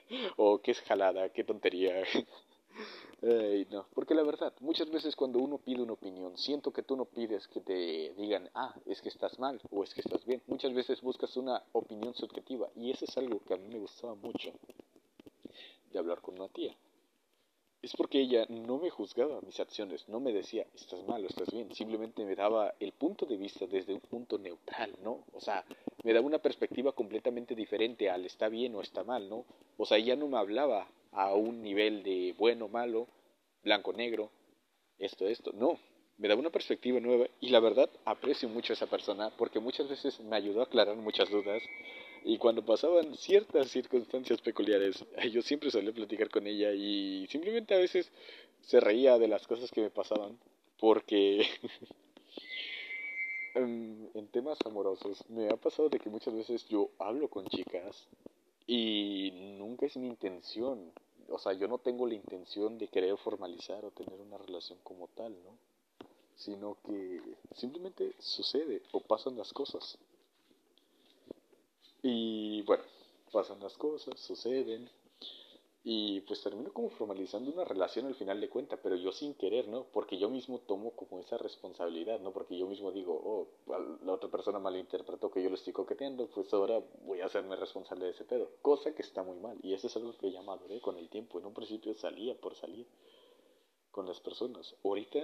o 0.38 0.60
qué 0.60 0.72
es 0.72 0.82
jalada, 0.82 1.30
qué 1.30 1.44
tontería. 1.44 2.04
Ay, 3.22 3.68
no, 3.72 3.88
porque 3.96 4.14
la 4.14 4.24
verdad, 4.24 4.54
muchas 4.60 4.90
veces 4.92 5.16
cuando 5.16 5.40
uno 5.40 5.58
pide 5.58 5.82
una 5.82 5.94
opinión, 5.94 6.38
siento 6.38 6.72
que 6.72 6.84
tú 6.84 6.96
no 6.96 7.06
pides 7.06 7.48
que 7.48 7.62
te 7.62 8.14
digan, 8.16 8.50
ah, 8.54 8.76
es 8.86 9.02
que 9.02 9.10
estás 9.10 9.40
mal 9.40 9.60
o 9.72 9.84
es 9.84 9.94
que 9.94 10.02
estás 10.02 10.24
bien. 10.26 10.42
Muchas 10.48 10.74
veces 10.74 11.02
buscas 11.02 11.36
una 11.36 11.64
opinión 11.74 12.14
subjetiva 12.14 12.70
y 12.76 12.92
eso 12.92 13.06
es 13.06 13.18
algo 13.18 13.40
que 13.46 13.56
a 13.56 13.58
mí 13.58 13.68
me 13.68 13.80
gustaba 13.80 14.14
mucho 14.16 14.54
de 15.92 16.00
hablar 16.00 16.22
con 16.22 16.36
una 16.36 16.48
tía. 16.50 16.76
Es 17.82 17.94
porque 17.96 18.20
ella 18.20 18.46
no 18.50 18.80
me 18.80 18.90
juzgaba 18.90 19.40
mis 19.42 19.60
acciones, 19.60 20.08
no 20.10 20.20
me 20.20 20.34
decía, 20.34 20.66
estás 20.74 21.06
mal 21.08 21.24
o 21.24 21.28
estás 21.28 21.52
bien, 21.52 21.74
simplemente 21.76 22.26
me 22.26 22.36
daba 22.36 22.74
el 22.80 22.92
punto 22.92 23.26
de 23.26 23.38
vista 23.38 23.68
desde 23.68 23.94
un 23.94 24.02
punto 24.02 24.38
neutral, 24.40 24.96
¿no? 25.04 25.24
O 25.34 25.40
sea, 25.40 25.64
me 26.04 26.12
daba 26.12 26.26
una 26.26 26.40
perspectiva 26.40 26.92
completamente 26.94 27.54
diferente 27.54 28.10
al 28.10 28.26
está 28.26 28.50
bien 28.50 28.74
o 28.76 28.82
está 28.82 29.04
mal, 29.04 29.30
¿no? 29.30 29.46
O 29.78 29.86
sea, 29.86 29.98
ella 29.98 30.16
no 30.16 30.28
me 30.28 30.38
hablaba 30.38 30.88
a 31.12 31.34
un 31.36 31.62
nivel 31.62 32.02
de 32.04 32.34
bueno, 32.38 32.68
malo, 32.68 33.08
blanco, 33.64 33.94
negro, 33.94 34.32
esto, 34.98 35.28
esto, 35.28 35.52
no, 35.54 35.78
me 36.18 36.28
daba 36.28 36.42
una 36.42 36.50
perspectiva 36.50 37.00
nueva 37.00 37.28
y 37.40 37.50
la 37.50 37.60
verdad 37.60 37.90
aprecio 38.06 38.50
mucho 38.50 38.74
a 38.74 38.76
esa 38.76 38.88
persona 38.88 39.30
porque 39.38 39.60
muchas 39.60 39.88
veces 39.88 40.20
me 40.22 40.36
ayudó 40.36 40.62
a 40.62 40.66
aclarar 40.66 40.96
muchas 40.96 41.30
dudas 41.30 41.62
y 42.28 42.38
cuando 42.38 42.66
pasaban 42.66 43.16
ciertas 43.16 43.70
circunstancias 43.70 44.42
peculiares, 44.42 45.06
yo 45.32 45.42
siempre 45.42 45.72
solía 45.72 45.94
platicar 45.94 46.30
con 46.30 46.46
ella 46.46 46.74
y 46.74 47.26
simplemente 47.28 47.74
a 47.74 47.78
veces 47.78 48.12
se 48.62 48.82
reía 48.82 49.18
de 49.18 49.30
las 49.30 49.48
cosas 49.48 49.72
que 49.72 49.80
me 49.80 49.90
pasaban 49.90 50.38
porque 50.78 51.48
en, 53.56 54.12
en 54.14 54.28
temas 54.28 54.58
amorosos 54.66 55.24
me 55.30 55.48
ha 55.48 55.56
pasado 55.56 55.88
de 55.88 56.00
que 56.00 56.10
muchas 56.10 56.34
veces 56.34 56.68
yo 56.68 56.90
hablo 57.00 57.30
con 57.30 57.48
chicas 57.48 58.10
y 58.68 59.32
nunca 59.58 59.86
es 59.86 59.96
mi 59.96 60.08
intención 60.08 60.92
o 61.30 61.40
sea, 61.40 61.54
yo 61.54 61.68
no 61.68 61.78
tengo 61.78 62.08
la 62.08 62.14
intención 62.14 62.78
de 62.78 62.88
querer 62.88 63.18
formalizar 63.18 63.84
o 63.86 63.92
tener 63.92 64.20
una 64.20 64.38
relación 64.38 64.80
como 64.84 65.08
tal, 65.10 65.34
¿no? 65.44 65.58
Sino 66.36 66.78
que 66.86 67.22
simplemente 67.56 68.14
sucede 68.20 68.82
o 68.92 69.02
pasan 69.02 69.38
las 69.38 69.52
cosas. 69.54 69.98
Y 72.10 72.62
bueno, 72.62 72.84
pasan 73.32 73.60
las 73.60 73.78
cosas, 73.78 74.20
suceden, 74.20 74.90
y 75.90 76.20
pues 76.22 76.42
termino 76.42 76.74
como 76.74 76.90
formalizando 76.90 77.50
una 77.50 77.64
relación 77.64 78.08
al 78.08 78.16
final 78.16 78.42
de 78.42 78.50
cuentas, 78.50 78.78
pero 78.84 78.98
yo 78.98 79.14
sin 79.14 79.34
querer, 79.36 79.70
¿no? 79.70 79.86
Porque 79.86 80.18
yo 80.18 80.30
mismo 80.30 80.60
tomo 80.60 80.92
como 80.92 81.20
esa 81.20 81.38
responsabilidad, 81.38 82.20
¿no? 82.20 82.34
Porque 82.34 82.58
yo 82.58 82.68
mismo 82.68 82.92
digo, 82.92 83.14
oh, 83.14 83.48
la 84.06 84.12
otra 84.12 84.30
persona 84.30 84.60
malinterpretó 84.60 85.32
que 85.32 85.42
yo 85.42 85.50
lo 85.50 85.56
estoy 85.56 85.72
coqueteando, 85.72 86.28
pues 86.28 86.54
ahora 86.54 86.82
voy 87.06 87.22
a 87.22 87.26
hacerme 87.28 87.56
responsable 87.56 88.04
de 88.04 88.12
ese 88.12 88.26
pedo. 88.26 88.52
Cosa 88.62 88.94
que 88.94 89.02
está 89.02 89.24
muy 89.24 89.38
mal. 89.40 89.58
Y 89.64 89.74
eso 89.74 89.88
es 89.88 89.96
algo 89.96 90.12
que 90.18 90.30
ya 90.30 90.42
maduré 90.42 90.82
con 90.82 90.98
el 90.98 91.08
tiempo. 91.08 91.40
En 91.40 91.46
un 91.46 91.54
principio 91.54 91.94
salía 91.94 92.36
por 92.36 92.56
salir 92.56 92.86
con 93.92 94.06
las 94.08 94.20
personas. 94.20 94.76
Ahorita 94.84 95.20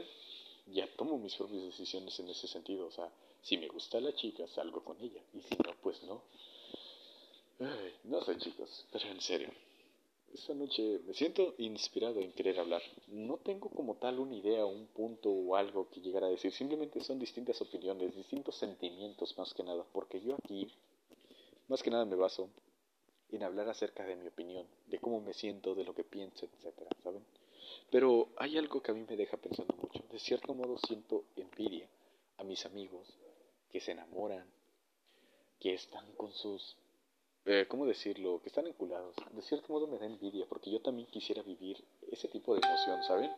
ya 0.67 0.87
tomo 0.95 1.17
mis 1.17 1.35
propias 1.35 1.63
decisiones 1.63 2.17
en 2.19 2.29
ese 2.29 2.47
sentido. 2.47 2.87
O 2.87 2.91
sea, 2.91 3.11
si 3.41 3.57
me 3.57 3.67
gusta 3.67 3.99
la 3.99 4.13
chica, 4.15 4.47
salgo 4.47 4.81
con 4.81 4.97
ella. 5.01 5.21
Y 5.33 5.41
si 5.41 5.55
no, 5.55 5.73
pues 5.81 6.01
no. 6.03 6.21
No 8.03 8.23
sé, 8.23 8.37
chicos, 8.37 8.85
pero 8.91 9.05
en 9.09 9.21
serio. 9.21 9.49
Esta 10.33 10.55
noche 10.55 10.99
me 11.05 11.13
siento 11.13 11.53
inspirado 11.59 12.19
en 12.19 12.31
querer 12.31 12.59
hablar. 12.59 12.81
No 13.07 13.37
tengo 13.37 13.69
como 13.69 13.95
tal 13.95 14.19
una 14.19 14.35
idea, 14.35 14.65
un 14.65 14.87
punto 14.87 15.29
o 15.29 15.55
algo 15.55 15.89
que 15.89 16.01
llegar 16.01 16.23
a 16.23 16.29
decir. 16.29 16.51
Simplemente 16.51 17.01
son 17.01 17.19
distintas 17.19 17.61
opiniones, 17.61 18.15
distintos 18.15 18.55
sentimientos 18.55 19.37
más 19.37 19.53
que 19.53 19.63
nada. 19.63 19.85
Porque 19.91 20.19
yo 20.21 20.35
aquí, 20.35 20.71
más 21.67 21.83
que 21.83 21.91
nada 21.91 22.05
me 22.05 22.15
baso 22.15 22.49
en 23.29 23.43
hablar 23.43 23.69
acerca 23.69 24.03
de 24.05 24.15
mi 24.15 24.27
opinión, 24.27 24.67
de 24.87 24.99
cómo 24.99 25.21
me 25.21 25.33
siento, 25.33 25.75
de 25.75 25.83
lo 25.83 25.93
que 25.93 26.03
pienso, 26.03 26.47
etcétera, 26.47 26.89
¿saben? 27.03 27.23
Pero 27.91 28.29
hay 28.37 28.57
algo 28.57 28.81
que 28.81 28.91
a 28.91 28.95
mí 28.95 29.05
me 29.07 29.15
deja 29.15 29.37
pensando 29.37 29.75
mucho. 29.75 30.03
De 30.11 30.19
cierto 30.19 30.55
modo 30.55 30.77
siento 30.87 31.25
envidia 31.35 31.87
a 32.37 32.43
mis 32.43 32.65
amigos 32.65 33.07
que 33.71 33.79
se 33.79 33.91
enamoran, 33.91 34.45
que 35.59 35.75
están 35.75 36.11
con 36.13 36.31
sus 36.31 36.75
eh, 37.45 37.65
¿cómo 37.67 37.85
decirlo? 37.85 38.41
Que 38.41 38.49
están 38.49 38.67
enculados. 38.67 39.15
De 39.31 39.41
cierto 39.41 39.71
modo 39.71 39.87
me 39.87 39.97
da 39.97 40.05
envidia, 40.05 40.45
porque 40.47 40.71
yo 40.71 40.79
también 40.81 41.07
quisiera 41.07 41.41
vivir 41.41 41.83
ese 42.11 42.27
tipo 42.27 42.53
de 42.53 42.61
emoción, 42.65 43.03
¿saben? 43.03 43.31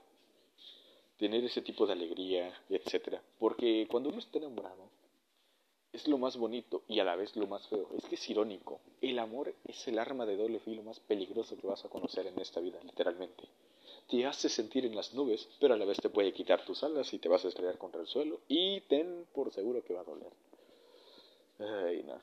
Tener 1.18 1.44
ese 1.44 1.62
tipo 1.62 1.86
de 1.86 1.94
alegría, 1.94 2.54
etcétera. 2.70 3.22
Porque 3.40 3.88
cuando 3.90 4.10
uno 4.10 4.20
está 4.20 4.38
enamorado, 4.38 4.90
es 5.96 6.08
lo 6.10 6.18
más 6.18 6.36
bonito 6.36 6.84
y 6.90 7.00
a 7.00 7.06
la 7.06 7.16
vez 7.16 7.36
lo 7.36 7.48
más 7.48 7.68
feo. 7.68 7.90
Es 7.98 8.06
que 8.06 8.16
es 8.16 8.30
irónico. 8.30 8.82
El 9.02 9.18
amor 9.18 9.54
es 9.66 9.88
el 9.88 9.98
arma 9.98 10.26
de 10.26 10.36
doble 10.36 10.60
filo 10.60 10.84
más 10.84 11.00
peligroso 11.00 11.58
que 11.58 11.68
vas 11.68 11.86
a 11.86 11.90
conocer 11.90 12.28
en 12.28 12.38
esta 12.40 12.60
vida, 12.60 12.80
literalmente. 12.84 13.46
Te 14.10 14.26
hace 14.26 14.50
sentir 14.50 14.86
en 14.86 14.96
las 14.96 15.14
nubes, 15.14 15.48
pero 15.60 15.74
a 15.74 15.78
la 15.78 15.86
vez 15.86 15.98
te 15.98 16.10
puede 16.10 16.34
quitar 16.34 16.64
tus 16.66 16.84
alas 16.84 17.14
y 17.14 17.20
te 17.20 17.30
vas 17.30 17.46
a 17.46 17.48
estrellar 17.48 17.78
contra 17.78 18.02
el 18.02 18.08
suelo 18.08 18.42
y 18.48 18.82
ten 18.82 19.26
por 19.34 19.52
seguro 19.54 19.84
que 19.84 19.94
va 19.94 20.02
a 20.02 20.04
doler. 20.04 20.32
Ay, 21.60 22.04
no. 22.04 22.22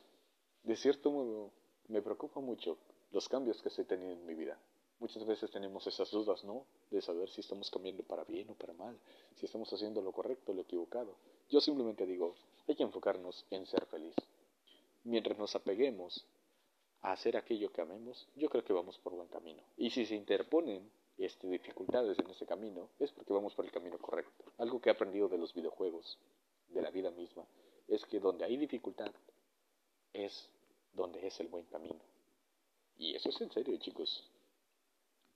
De 0.64 0.76
cierto 0.76 1.10
modo, 1.10 1.50
me 1.88 2.02
preocupa 2.02 2.40
mucho 2.40 2.78
los 3.12 3.28
cambios 3.28 3.60
que 3.62 3.68
estoy 3.68 3.84
teniendo 3.84 4.20
en 4.20 4.26
mi 4.26 4.34
vida. 4.34 4.58
Muchas 4.98 5.26
veces 5.26 5.50
tenemos 5.50 5.86
esas 5.86 6.10
dudas, 6.10 6.44
¿no? 6.44 6.64
De 6.90 7.02
saber 7.02 7.28
si 7.28 7.40
estamos 7.40 7.70
cambiando 7.70 8.04
para 8.04 8.24
bien 8.24 8.48
o 8.50 8.54
para 8.54 8.72
mal, 8.72 8.96
si 9.34 9.46
estamos 9.46 9.72
haciendo 9.72 10.00
lo 10.00 10.12
correcto 10.12 10.52
o 10.52 10.54
lo 10.54 10.62
equivocado. 10.62 11.16
Yo 11.50 11.60
simplemente 11.60 12.06
digo, 12.06 12.36
hay 12.68 12.76
que 12.76 12.84
enfocarnos 12.84 13.44
en 13.50 13.66
ser 13.66 13.84
feliz. 13.86 14.14
Mientras 15.04 15.36
nos 15.36 15.56
apeguemos 15.56 16.24
a 17.00 17.12
hacer 17.12 17.36
aquello 17.36 17.72
que 17.72 17.80
amemos, 17.80 18.28
yo 18.36 18.48
creo 18.48 18.64
que 18.64 18.72
vamos 18.72 18.96
por 18.98 19.14
buen 19.14 19.28
camino. 19.28 19.62
Y 19.76 19.90
si 19.90 20.06
se 20.06 20.14
interponen 20.14 20.88
este, 21.18 21.48
dificultades 21.48 22.18
en 22.18 22.30
ese 22.30 22.46
camino, 22.46 22.88
es 23.00 23.10
porque 23.10 23.32
vamos 23.32 23.54
por 23.54 23.64
el 23.64 23.72
camino 23.72 23.98
correcto. 23.98 24.44
Algo 24.58 24.80
que 24.80 24.88
he 24.88 24.92
aprendido 24.92 25.28
de 25.28 25.38
los 25.38 25.52
videojuegos, 25.52 26.16
de 26.68 26.80
la 26.80 26.90
vida 26.90 27.10
misma, 27.10 27.44
es 27.88 28.06
que 28.06 28.20
donde 28.20 28.44
hay 28.44 28.56
dificultad 28.56 29.12
es 30.12 30.48
donde 30.94 31.26
es 31.26 31.40
el 31.40 31.48
buen 31.48 31.64
camino. 31.66 32.00
Y 32.98 33.14
eso 33.14 33.30
es 33.30 33.40
en 33.40 33.50
serio, 33.50 33.76
chicos. 33.78 34.30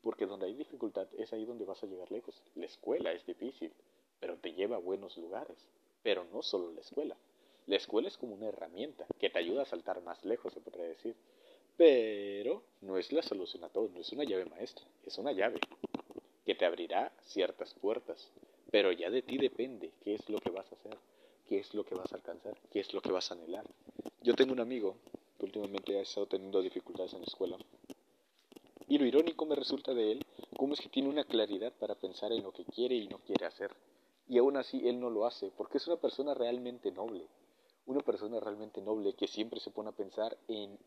Porque 0.03 0.27
donde 0.27 0.47
hay 0.47 0.55
dificultad 0.55 1.09
es 1.19 1.33
ahí 1.33 1.45
donde 1.45 1.65
vas 1.65 1.83
a 1.83 1.87
llegar 1.87 2.11
lejos. 2.13 2.41
La 2.55 2.67
escuela 2.67 3.13
es 3.13 3.27
difícil, 3.27 3.73
pero 4.21 4.37
te 4.37 4.53
lleva 4.53 4.77
a 4.77 4.81
buenos 4.81 5.17
lugares. 5.17 5.59
Pero 6.03 6.25
no 6.33 6.43
solo 6.43 6.73
la 6.73 6.81
escuela. 6.81 7.17
La 7.67 7.77
escuela 7.77 8.07
es 8.07 8.17
como 8.17 8.35
una 8.35 8.47
herramienta 8.47 9.07
que 9.19 9.31
te 9.31 9.39
ayuda 9.39 9.63
a 9.63 9.67
saltar 9.67 10.01
más 10.03 10.25
lejos, 10.25 10.53
se 10.53 10.61
podría 10.61 10.85
decir. 10.85 11.17
Pero 11.77 12.63
no 12.81 12.97
es 12.97 13.13
la 13.13 13.23
solución 13.23 13.65
a 13.65 13.69
todo, 13.69 13.89
no 13.89 14.01
es 14.01 14.13
una 14.13 14.25
llave 14.25 14.45
maestra, 14.45 14.87
es 15.05 15.19
una 15.19 15.33
llave 15.33 15.59
que 16.45 16.55
te 16.55 16.65
abrirá 16.65 17.13
ciertas 17.23 17.75
puertas. 17.75 18.31
Pero 18.71 18.93
ya 18.93 19.11
de 19.11 19.23
ti 19.23 19.37
depende 19.37 19.93
qué 20.05 20.15
es 20.15 20.29
lo 20.31 20.39
que 20.39 20.51
vas 20.51 20.71
a 20.71 20.77
hacer, 20.77 20.97
qué 21.49 21.59
es 21.59 21.75
lo 21.75 21.85
que 21.85 21.97
vas 21.97 22.13
a 22.13 22.17
alcanzar, 22.17 22.57
qué 22.71 22.81
es 22.81 22.95
lo 22.95 23.01
que 23.01 23.11
vas 23.11 23.31
a 23.31 23.35
anhelar. 23.35 23.67
Yo 24.23 24.35
tengo 24.35 24.53
un 24.53 24.61
amigo 24.61 24.97
que 25.37 25.47
últimamente 25.47 25.99
ha 25.99 26.03
estado 26.03 26.27
teniendo 26.27 26.61
dificultades 26.63 27.13
en 27.15 27.21
la 27.21 27.27
escuela. 27.27 27.57
Y 28.89 28.99
lo 28.99 29.07
irónico 29.07 29.47
me 29.47 29.57
resulta 29.57 29.95
de 29.95 30.13
él, 30.13 30.27
cómo 30.57 30.75
es 30.75 30.81
que 30.81 30.89
tiene 30.89 31.09
una 31.09 31.25
claridad 31.25 31.73
para 31.73 31.97
pensar 31.97 32.33
en 32.33 32.43
lo 32.43 32.53
que 32.53 32.65
quiere 32.65 32.95
y 32.95 33.09
no 33.09 33.19
quiere 33.19 33.47
hacer. 33.47 33.75
Y 34.29 34.39
aún 34.39 34.57
así 34.57 34.89
él 34.89 35.01
no 35.01 35.11
lo 35.11 35.27
hace, 35.27 35.51
porque 35.57 35.79
es 35.79 35.87
una 35.87 35.97
persona 35.97 36.35
realmente 36.35 36.91
noble. 36.93 37.27
Una 37.87 38.01
persona 38.01 38.41
realmente 38.41 38.81
noble 38.81 39.15
que 39.15 39.29
siempre 39.29 39.61
se 39.61 39.71
pone 39.71 39.91
a 39.91 39.97
pensar 39.97 40.37
en 40.49 40.79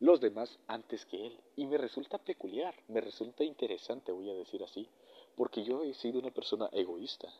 los 0.00 0.20
demás 0.20 0.58
antes 0.66 1.06
que 1.06 1.26
él. 1.26 1.40
Y 1.56 1.66
me 1.66 1.78
resulta 1.78 2.18
peculiar, 2.18 2.74
me 2.88 3.00
resulta 3.00 3.44
interesante, 3.44 4.12
voy 4.12 4.30
a 4.30 4.34
decir 4.34 4.62
así, 4.62 4.88
porque 5.36 5.64
yo 5.64 5.82
he 5.82 5.94
sido 5.94 6.18
una 6.20 6.30
persona 6.30 6.68
egoísta. 6.72 7.32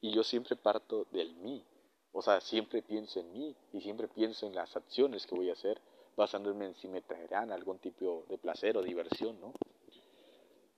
Y 0.00 0.10
yo 0.10 0.22
siempre 0.22 0.56
parto 0.56 1.06
del 1.12 1.34
mí, 1.36 1.64
o 2.14 2.22
sea, 2.22 2.40
siempre 2.40 2.80
pienso 2.80 3.18
en 3.18 3.32
mí 3.32 3.56
y 3.72 3.80
siempre 3.80 4.06
pienso 4.06 4.46
en 4.46 4.54
las 4.54 4.76
acciones 4.76 5.26
que 5.26 5.34
voy 5.34 5.50
a 5.50 5.54
hacer, 5.54 5.80
basándome 6.16 6.66
en 6.66 6.74
si 6.76 6.86
me 6.86 7.02
traerán 7.02 7.50
algún 7.50 7.78
tipo 7.80 8.24
de 8.28 8.38
placer 8.38 8.76
o 8.76 8.82
diversión, 8.82 9.40
¿no? 9.40 9.52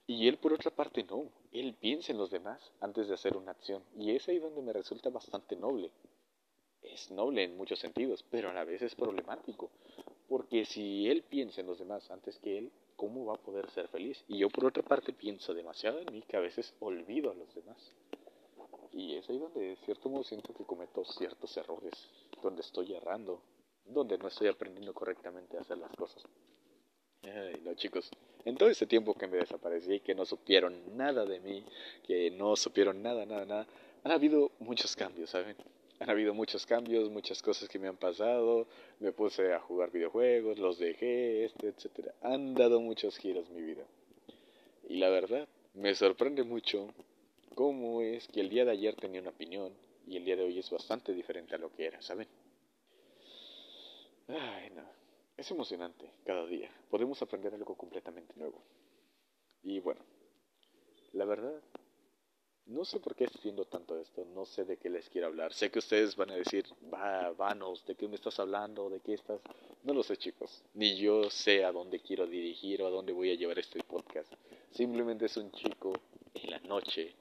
Y 0.07 0.27
él 0.27 0.37
por 0.37 0.53
otra 0.53 0.71
parte 0.71 1.03
no, 1.03 1.29
él 1.51 1.75
piensa 1.79 2.11
en 2.11 2.17
los 2.17 2.31
demás 2.31 2.71
antes 2.79 3.07
de 3.07 3.13
hacer 3.13 3.37
una 3.37 3.51
acción. 3.51 3.83
Y 3.95 4.15
es 4.15 4.27
ahí 4.27 4.39
donde 4.39 4.63
me 4.63 4.73
resulta 4.73 5.11
bastante 5.11 5.55
noble. 5.55 5.91
Es 6.81 7.11
noble 7.11 7.43
en 7.43 7.55
muchos 7.55 7.77
sentidos, 7.77 8.25
pero 8.31 8.49
a 8.49 8.53
la 8.53 8.63
vez 8.63 8.81
es 8.81 8.95
problemático. 8.95 9.69
Porque 10.27 10.65
si 10.65 11.07
él 11.07 11.21
piensa 11.21 11.61
en 11.61 11.67
los 11.67 11.77
demás 11.77 12.09
antes 12.09 12.39
que 12.39 12.57
él, 12.57 12.71
¿cómo 12.95 13.25
va 13.25 13.35
a 13.35 13.43
poder 13.43 13.69
ser 13.69 13.89
feliz? 13.89 14.23
Y 14.27 14.39
yo 14.39 14.49
por 14.49 14.65
otra 14.65 14.81
parte 14.81 15.13
pienso 15.13 15.53
demasiado 15.53 15.99
en 15.99 16.11
mí 16.11 16.23
que 16.27 16.37
a 16.37 16.41
veces 16.41 16.73
olvido 16.79 17.29
a 17.29 17.35
los 17.35 17.53
demás. 17.53 17.93
Y 18.97 19.15
es 19.15 19.29
ahí 19.29 19.37
donde, 19.37 19.61
de 19.61 19.75
cierto 19.85 20.09
modo, 20.09 20.23
siento 20.23 20.51
que 20.55 20.63
cometo 20.63 21.05
ciertos 21.05 21.55
errores, 21.55 21.93
donde 22.41 22.61
estoy 22.61 22.95
errando, 22.95 23.39
donde 23.85 24.17
no 24.17 24.27
estoy 24.27 24.47
aprendiendo 24.47 24.91
correctamente 24.91 25.55
a 25.55 25.61
hacer 25.61 25.77
las 25.77 25.91
cosas. 25.95 26.23
Ay, 27.21 27.61
no, 27.63 27.75
chicos, 27.75 28.09
en 28.43 28.57
todo 28.57 28.69
ese 28.69 28.87
tiempo 28.87 29.13
que 29.13 29.27
me 29.27 29.37
desaparecí, 29.37 29.99
que 29.99 30.15
no 30.15 30.25
supieron 30.25 30.97
nada 30.97 31.25
de 31.25 31.39
mí, 31.39 31.63
que 32.07 32.31
no 32.31 32.55
supieron 32.55 33.03
nada, 33.03 33.23
nada, 33.27 33.45
nada, 33.45 33.67
han 34.03 34.11
habido 34.11 34.49
muchos 34.57 34.95
cambios, 34.95 35.29
¿saben? 35.29 35.55
Han 35.99 36.09
habido 36.09 36.33
muchos 36.33 36.65
cambios, 36.65 37.11
muchas 37.11 37.43
cosas 37.43 37.69
que 37.69 37.77
me 37.77 37.87
han 37.87 37.97
pasado, 37.97 38.65
me 38.99 39.11
puse 39.11 39.53
a 39.53 39.59
jugar 39.59 39.91
videojuegos, 39.91 40.57
los 40.57 40.79
dejé, 40.79 41.45
este, 41.45 41.67
etcétera. 41.67 42.15
Han 42.23 42.55
dado 42.55 42.81
muchos 42.81 43.15
giros 43.19 43.47
mi 43.51 43.61
vida. 43.61 43.83
Y 44.89 44.97
la 44.97 45.09
verdad, 45.09 45.47
me 45.75 45.93
sorprende 45.93 46.41
mucho 46.41 46.91
cómo 47.57 48.03
es 48.03 48.27
que 48.27 48.39
el 48.39 48.49
día 48.49 48.65
de 48.65 48.71
ayer 48.71 48.95
tenía 48.95 49.19
una 49.19 49.31
opinión 49.31 49.73
y 50.05 50.15
el 50.15 50.23
día 50.23 50.35
de 50.35 50.43
hoy 50.43 50.59
es 50.59 50.69
bastante 50.69 51.11
diferente 51.11 51.55
a 51.55 51.57
lo 51.57 51.73
que 51.73 51.87
era, 51.87 51.99
¿saben? 52.03 52.27
Ay, 54.27 54.69
no. 54.75 54.83
Es 55.35 55.49
emocionante 55.49 56.07
cada 56.23 56.45
día. 56.45 56.69
Podemos 56.87 57.19
aprender 57.23 57.55
algo 57.55 57.73
completamente 57.73 58.31
nuevo. 58.35 58.61
Y 59.63 59.79
bueno, 59.79 60.01
la 61.13 61.25
verdad, 61.25 61.59
no 62.67 62.85
sé 62.85 62.99
por 62.99 63.15
qué 63.15 63.23
estoy 63.23 63.39
haciendo 63.39 63.65
tanto 63.65 63.99
esto, 63.99 64.23
no 64.35 64.45
sé 64.45 64.63
de 64.63 64.77
qué 64.77 64.91
les 64.91 65.09
quiero 65.09 65.25
hablar. 65.25 65.51
Sé 65.51 65.71
que 65.71 65.79
ustedes 65.79 66.15
van 66.15 66.29
a 66.29 66.35
decir, 66.35 66.63
va, 66.93 67.31
vanos, 67.31 67.83
¿de 67.87 67.95
qué 67.95 68.07
me 68.07 68.17
estás 68.17 68.39
hablando? 68.39 68.87
¿De 68.87 68.99
qué 68.99 69.15
estás? 69.15 69.41
No 69.81 69.95
lo 69.95 70.03
sé, 70.03 70.15
chicos. 70.17 70.63
Ni 70.75 70.95
yo 70.95 71.27
sé 71.31 71.65
a 71.65 71.71
dónde 71.71 72.01
quiero 72.01 72.27
dirigir 72.27 72.83
o 72.83 72.87
a 72.87 72.91
dónde 72.91 73.13
voy 73.13 73.31
a 73.31 73.35
llevar 73.35 73.57
este 73.57 73.83
podcast. 73.83 74.31
Simplemente 74.69 75.25
es 75.25 75.35
un 75.37 75.51
chico 75.51 75.93
en 76.35 76.51
la 76.51 76.59
noche 76.59 77.15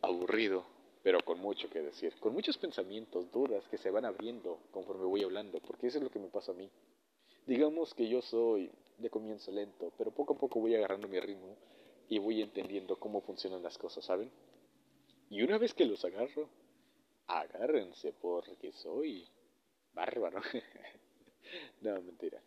aburrido, 0.00 0.64
pero 1.02 1.20
con 1.20 1.38
mucho 1.40 1.68
que 1.68 1.80
decir, 1.80 2.14
con 2.20 2.32
muchos 2.32 2.56
pensamientos, 2.58 3.30
dudas 3.30 3.66
que 3.68 3.78
se 3.78 3.90
van 3.90 4.04
abriendo 4.04 4.60
conforme 4.70 5.04
voy 5.04 5.24
hablando, 5.24 5.60
porque 5.60 5.88
eso 5.88 5.98
es 5.98 6.04
lo 6.04 6.10
que 6.10 6.18
me 6.18 6.28
pasa 6.28 6.52
a 6.52 6.54
mí. 6.54 6.70
Digamos 7.46 7.92
que 7.94 8.08
yo 8.08 8.22
soy 8.22 8.70
de 8.98 9.10
comienzo 9.10 9.50
lento, 9.50 9.92
pero 9.98 10.12
poco 10.12 10.34
a 10.34 10.38
poco 10.38 10.60
voy 10.60 10.74
agarrando 10.74 11.08
mi 11.08 11.18
ritmo 11.18 11.56
y 12.08 12.18
voy 12.18 12.40
entendiendo 12.40 12.96
cómo 12.98 13.20
funcionan 13.20 13.62
las 13.62 13.76
cosas, 13.78 14.04
¿saben? 14.04 14.30
Y 15.28 15.42
una 15.42 15.58
vez 15.58 15.74
que 15.74 15.86
los 15.86 16.04
agarro, 16.04 16.48
agárrense 17.26 18.12
porque 18.12 18.72
soy 18.72 19.26
bárbaro. 19.92 20.40
no, 21.80 22.00
mentira. 22.02 22.40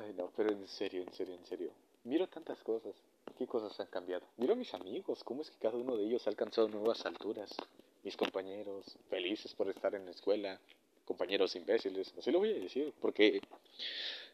Ay, 0.00 0.14
no, 0.14 0.32
pero 0.36 0.50
en 0.50 0.66
serio, 0.66 1.02
en 1.02 1.12
serio, 1.12 1.34
en 1.34 1.44
serio. 1.44 1.72
Miro 2.04 2.28
tantas 2.28 2.62
cosas 2.62 2.94
¿Qué 3.38 3.46
cosas 3.46 3.78
han 3.80 3.86
cambiado? 3.88 4.26
Miro 4.36 4.52
a 4.52 4.56
mis 4.56 4.72
amigos, 4.74 5.24
cómo 5.24 5.42
es 5.42 5.50
que 5.50 5.58
cada 5.58 5.76
uno 5.76 5.96
de 5.96 6.04
ellos 6.04 6.26
ha 6.26 6.30
alcanzado 6.30 6.68
nuevas 6.68 7.04
alturas. 7.06 7.54
Mis 8.02 8.16
compañeros, 8.16 8.98
felices 9.08 9.54
por 9.54 9.68
estar 9.68 9.94
en 9.94 10.04
la 10.04 10.10
escuela, 10.10 10.60
compañeros 11.04 11.54
imbéciles, 11.56 12.12
así 12.18 12.30
lo 12.30 12.38
voy 12.38 12.50
a 12.50 12.54
decir, 12.54 12.92
porque, 13.00 13.40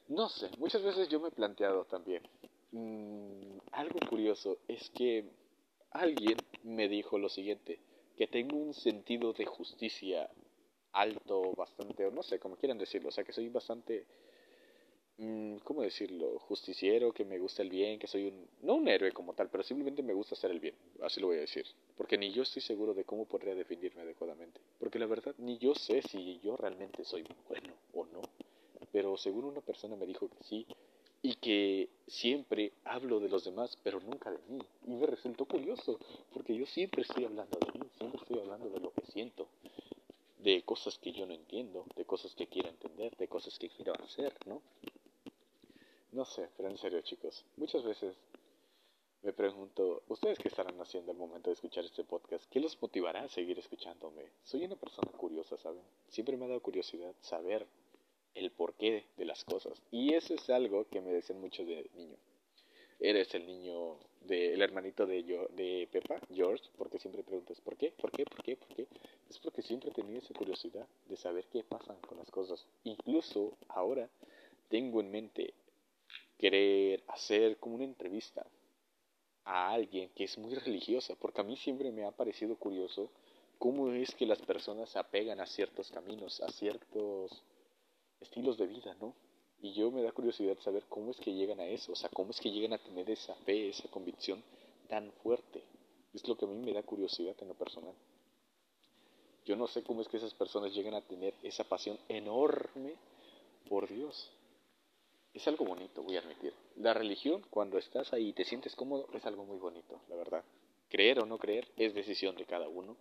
no 0.09 0.29
sé, 0.29 0.49
muchas 0.59 0.83
veces 0.83 1.09
yo 1.09 1.21
me 1.21 1.29
he 1.29 1.33
planteado 1.33 1.85
también, 1.85 2.23
mm, 2.73 3.59
algo 3.73 3.99
curioso 4.09 4.59
es 4.69 4.91
que 4.91 5.25
alguien 5.91 6.37
me 6.63 6.89
dijo 6.89 7.19
lo 7.19 7.29
siguiente, 7.29 7.79
que 8.17 8.27
tengo 8.27 8.57
un 8.57 8.75
sentido 8.75 9.33
de 9.33 9.47
justicia 9.47 10.29
alto, 10.93 11.53
bastante, 11.57 12.07
o 12.07 12.11
no 12.11 12.23
sé, 12.23 12.39
como 12.39 12.57
quieran 12.57 12.79
decirlo, 12.79 13.09
o 13.09 13.13
sea, 13.13 13.25
que 13.25 13.33
soy 13.33 13.49
bastante, 13.49 14.07
¿cómo 15.65 15.83
decirlo? 15.83 16.39
Justiciero, 16.39 17.13
que 17.13 17.25
me 17.25 17.39
gusta 17.39 17.63
el 17.63 17.71
bien, 17.71 17.99
que 17.99 18.07
soy 18.07 18.29
un, 18.29 18.47
no 18.63 18.75
un 18.75 18.87
héroe 18.87 19.11
como 19.13 19.35
tal, 19.35 19.49
pero 19.49 19.65
simplemente 19.65 20.03
me 20.03 20.13
gusta 20.13 20.35
hacer 20.35 20.51
el 20.51 20.61
bien, 20.61 20.75
así 21.03 21.21
lo 21.21 21.27
voy 21.27 21.39
a 21.39 21.41
decir, 21.41 21.67
porque 21.97 22.17
ni 22.17 22.33
yo 22.33 22.43
estoy 22.43 22.63
seguro 22.63 22.95
de 22.95 23.05
cómo 23.05 23.25
podría 23.25 23.55
definirme 23.55 24.03
adecuadamente, 24.03 24.61
porque 24.79 24.99
la 24.99 25.07
verdad 25.07 25.35
ni 25.39 25.59
yo 25.59 25.75
sé 25.75 26.03
si 26.03 26.39
yo 26.41 26.57
realmente 26.57 27.05
soy 27.05 27.25
bueno 27.49 27.75
o 27.95 28.07
no, 28.07 28.23
pero 28.93 29.17
según 29.17 29.45
una 29.45 29.61
persona 29.61 29.97
me 29.97 30.07
dijo 30.07 30.29
que 30.29 30.45
sí, 30.45 30.67
y 31.21 31.35
que 31.35 31.89
siempre 32.07 32.73
hablo 32.85 33.19
de 33.19 33.29
los 33.29 33.45
demás, 33.45 33.77
pero 33.83 34.01
nunca 34.01 34.31
de 34.31 34.39
mí. 34.49 34.61
Y 34.87 34.91
me 34.93 35.05
resultó 35.07 35.47
curioso, 35.47 35.99
porque 36.33 36.57
yo 36.57 36.65
siempre 36.65 37.03
estoy 37.03 37.25
hablando 37.25 37.59
de 37.59 37.79
mí, 37.79 37.87
siempre 37.99 38.21
estoy 38.21 38.39
hablando 38.39 38.69
de 38.71 38.79
lo 38.79 38.93
que 38.93 39.05
siento, 39.11 39.49
de 40.39 40.63
cosas 40.63 40.97
que 40.99 41.13
yo 41.13 41.27
no 41.27 41.35
entiendo, 41.35 41.85
de 41.97 42.05
cosas 42.05 42.35
que 42.37 42.47
quiero 42.47 42.69
entender, 42.69 43.17
de 43.17 43.27
cosas 43.27 43.59
que 43.59 43.69
quiero 43.69 43.93
hacer, 44.01 44.33
¿no? 44.47 44.63
No 46.13 46.25
sé, 46.25 46.49
pero 46.57 46.71
en 46.71 46.79
serio 46.79 47.01
chicos, 47.03 47.45
muchas 47.57 47.85
veces 47.85 48.17
me 49.23 49.33
pregunto, 49.33 50.03
¿ustedes 50.09 50.39
qué 50.39 50.49
estarán 50.49 50.81
haciendo 50.81 51.13
al 51.13 51.19
momento 51.19 51.51
de 51.51 51.55
escuchar 51.55 51.85
este 51.85 52.03
podcast? 52.03 52.47
¿Qué 52.51 52.61
los 52.61 52.81
motivará 52.81 53.23
a 53.25 53.29
seguir 53.29 53.59
escuchándome? 53.59 54.23
Soy 54.43 54.65
una 54.65 54.77
persona 54.77 55.11
curiosa, 55.13 55.59
¿saben? 55.59 55.83
Siempre 56.09 56.37
me 56.37 56.47
ha 56.47 56.49
dado 56.49 56.63
curiosidad 56.63 57.15
saber 57.21 57.67
el 58.35 58.51
porqué 58.53 59.05
de 59.17 59.25
las 59.27 59.45
cosas. 59.45 59.83
Y 59.91 60.15
eso 60.15 60.35
es 60.35 60.49
algo 60.49 60.87
que 60.89 61.03
me 61.03 61.13
decían 61.13 61.41
mucho 61.41 61.65
de 61.65 61.91
niño. 61.95 62.17
Eres 63.01 63.35
el 63.35 63.47
niño, 63.47 63.99
de, 64.23 64.55
el 64.55 64.63
hermanito 64.63 65.05
de, 65.07 65.23
yo, 65.25 65.47
de 65.49 65.89
Pepa, 65.93 66.21
George, 66.33 66.65
porque 66.79 66.99
siempre 66.99 67.23
preguntas, 67.23 67.61
¿por 67.61 67.77
qué? 67.77 67.93
¿Por 67.93 68.11
qué? 68.11 68.25
¿Por 68.25 68.43
qué? 68.43 68.57
¿Por 68.57 68.75
qué? 68.75 68.87
Es 69.29 69.39
porque 69.41 69.63
siempre 69.63 69.91
he 69.91 69.95
tenido 69.95 70.19
esa 70.21 70.33
curiosidad 70.33 70.87
de 71.07 71.17
saber 71.17 71.47
qué 71.53 71.65
pasa 71.65 71.95
con 72.09 72.19
las 72.19 72.31
cosas. 72.31 72.67
Incluso 72.85 73.59
ahora 73.69 74.09
tengo 74.69 75.01
en 75.01 75.11
mente 75.11 75.55
querer 76.39 77.03
hacer 77.09 77.59
como 77.59 77.75
una 77.75 77.85
entrevista 77.85 78.47
a 79.45 79.71
alguien 79.71 80.11
que 80.11 80.25
es 80.25 80.39
muy 80.39 80.55
religiosa, 80.55 81.15
porque 81.21 81.41
a 81.41 81.45
mí 81.45 81.57
siempre 81.57 81.91
me 81.91 82.05
ha 82.05 82.11
parecido 82.11 82.57
curioso 82.57 83.11
cómo 83.59 83.93
es 83.93 84.15
que 84.15 84.27
las 84.27 84.41
personas 84.43 84.89
se 84.91 84.99
apegan 84.99 85.41
a 85.41 85.47
ciertos 85.47 85.91
caminos, 85.91 86.41
a 86.41 86.49
ciertos 86.53 87.33
estilos 88.21 88.57
de 88.57 88.67
vida, 88.67 88.95
¿no? 89.01 89.15
Y 89.61 89.73
yo 89.73 89.91
me 89.91 90.03
da 90.03 90.13
curiosidad 90.13 90.57
saber 90.61 90.85
cómo 90.89 91.11
es 91.11 91.17
que 91.17 91.33
llegan 91.33 91.59
a 91.59 91.67
eso, 91.67 91.93
o 91.93 91.97
sea, 91.97 92.09
cómo 92.11 92.31
es 92.31 92.41
que 92.41 92.51
llegan 92.51 92.73
a 92.75 92.79
tener 92.79 93.11
esa 93.11 93.35
fe, 93.37 93.71
esa 93.71 93.89
convicción 93.89 94.43
tan 94.89 95.11
fuerte. 95.23 95.63
Es 96.15 96.27
lo 96.29 96.37
que 96.37 96.45
a 96.45 96.49
mí 96.49 96.65
me 96.65 96.73
da 96.73 96.83
curiosidad 96.83 97.35
en 97.41 97.49
lo 97.49 97.55
personal. 97.55 97.95
Yo 99.45 99.57
no 99.57 99.67
sé 99.67 99.83
cómo 99.83 100.03
es 100.03 100.09
que 100.09 100.19
esas 100.19 100.35
personas 100.35 100.75
llegan 100.75 100.95
a 100.95 101.01
tener 101.01 101.35
esa 101.43 101.65
pasión 101.65 101.99
enorme 102.09 102.95
por 103.69 103.89
Dios. 103.89 104.31
Es 105.39 105.47
algo 105.47 105.65
bonito, 105.65 106.03
voy 106.03 106.17
a 106.17 106.19
admitir. 106.19 106.53
La 106.79 106.93
religión, 106.95 107.47
cuando 107.49 107.79
estás 107.79 108.13
ahí 108.13 108.31
y 108.31 108.33
te 108.33 108.45
sientes 108.45 108.75
cómodo, 108.75 109.07
es 109.15 109.25
algo 109.25 109.45
muy 109.45 109.57
bonito, 109.57 110.01
la 110.09 110.17
verdad. 110.17 110.43
Creer 110.89 111.21
o 111.21 111.27
no 111.27 111.39
creer 111.39 111.69
es 111.77 111.95
decisión 111.95 112.35
de 112.35 112.45
cada 112.45 112.69
uno. 112.69 112.97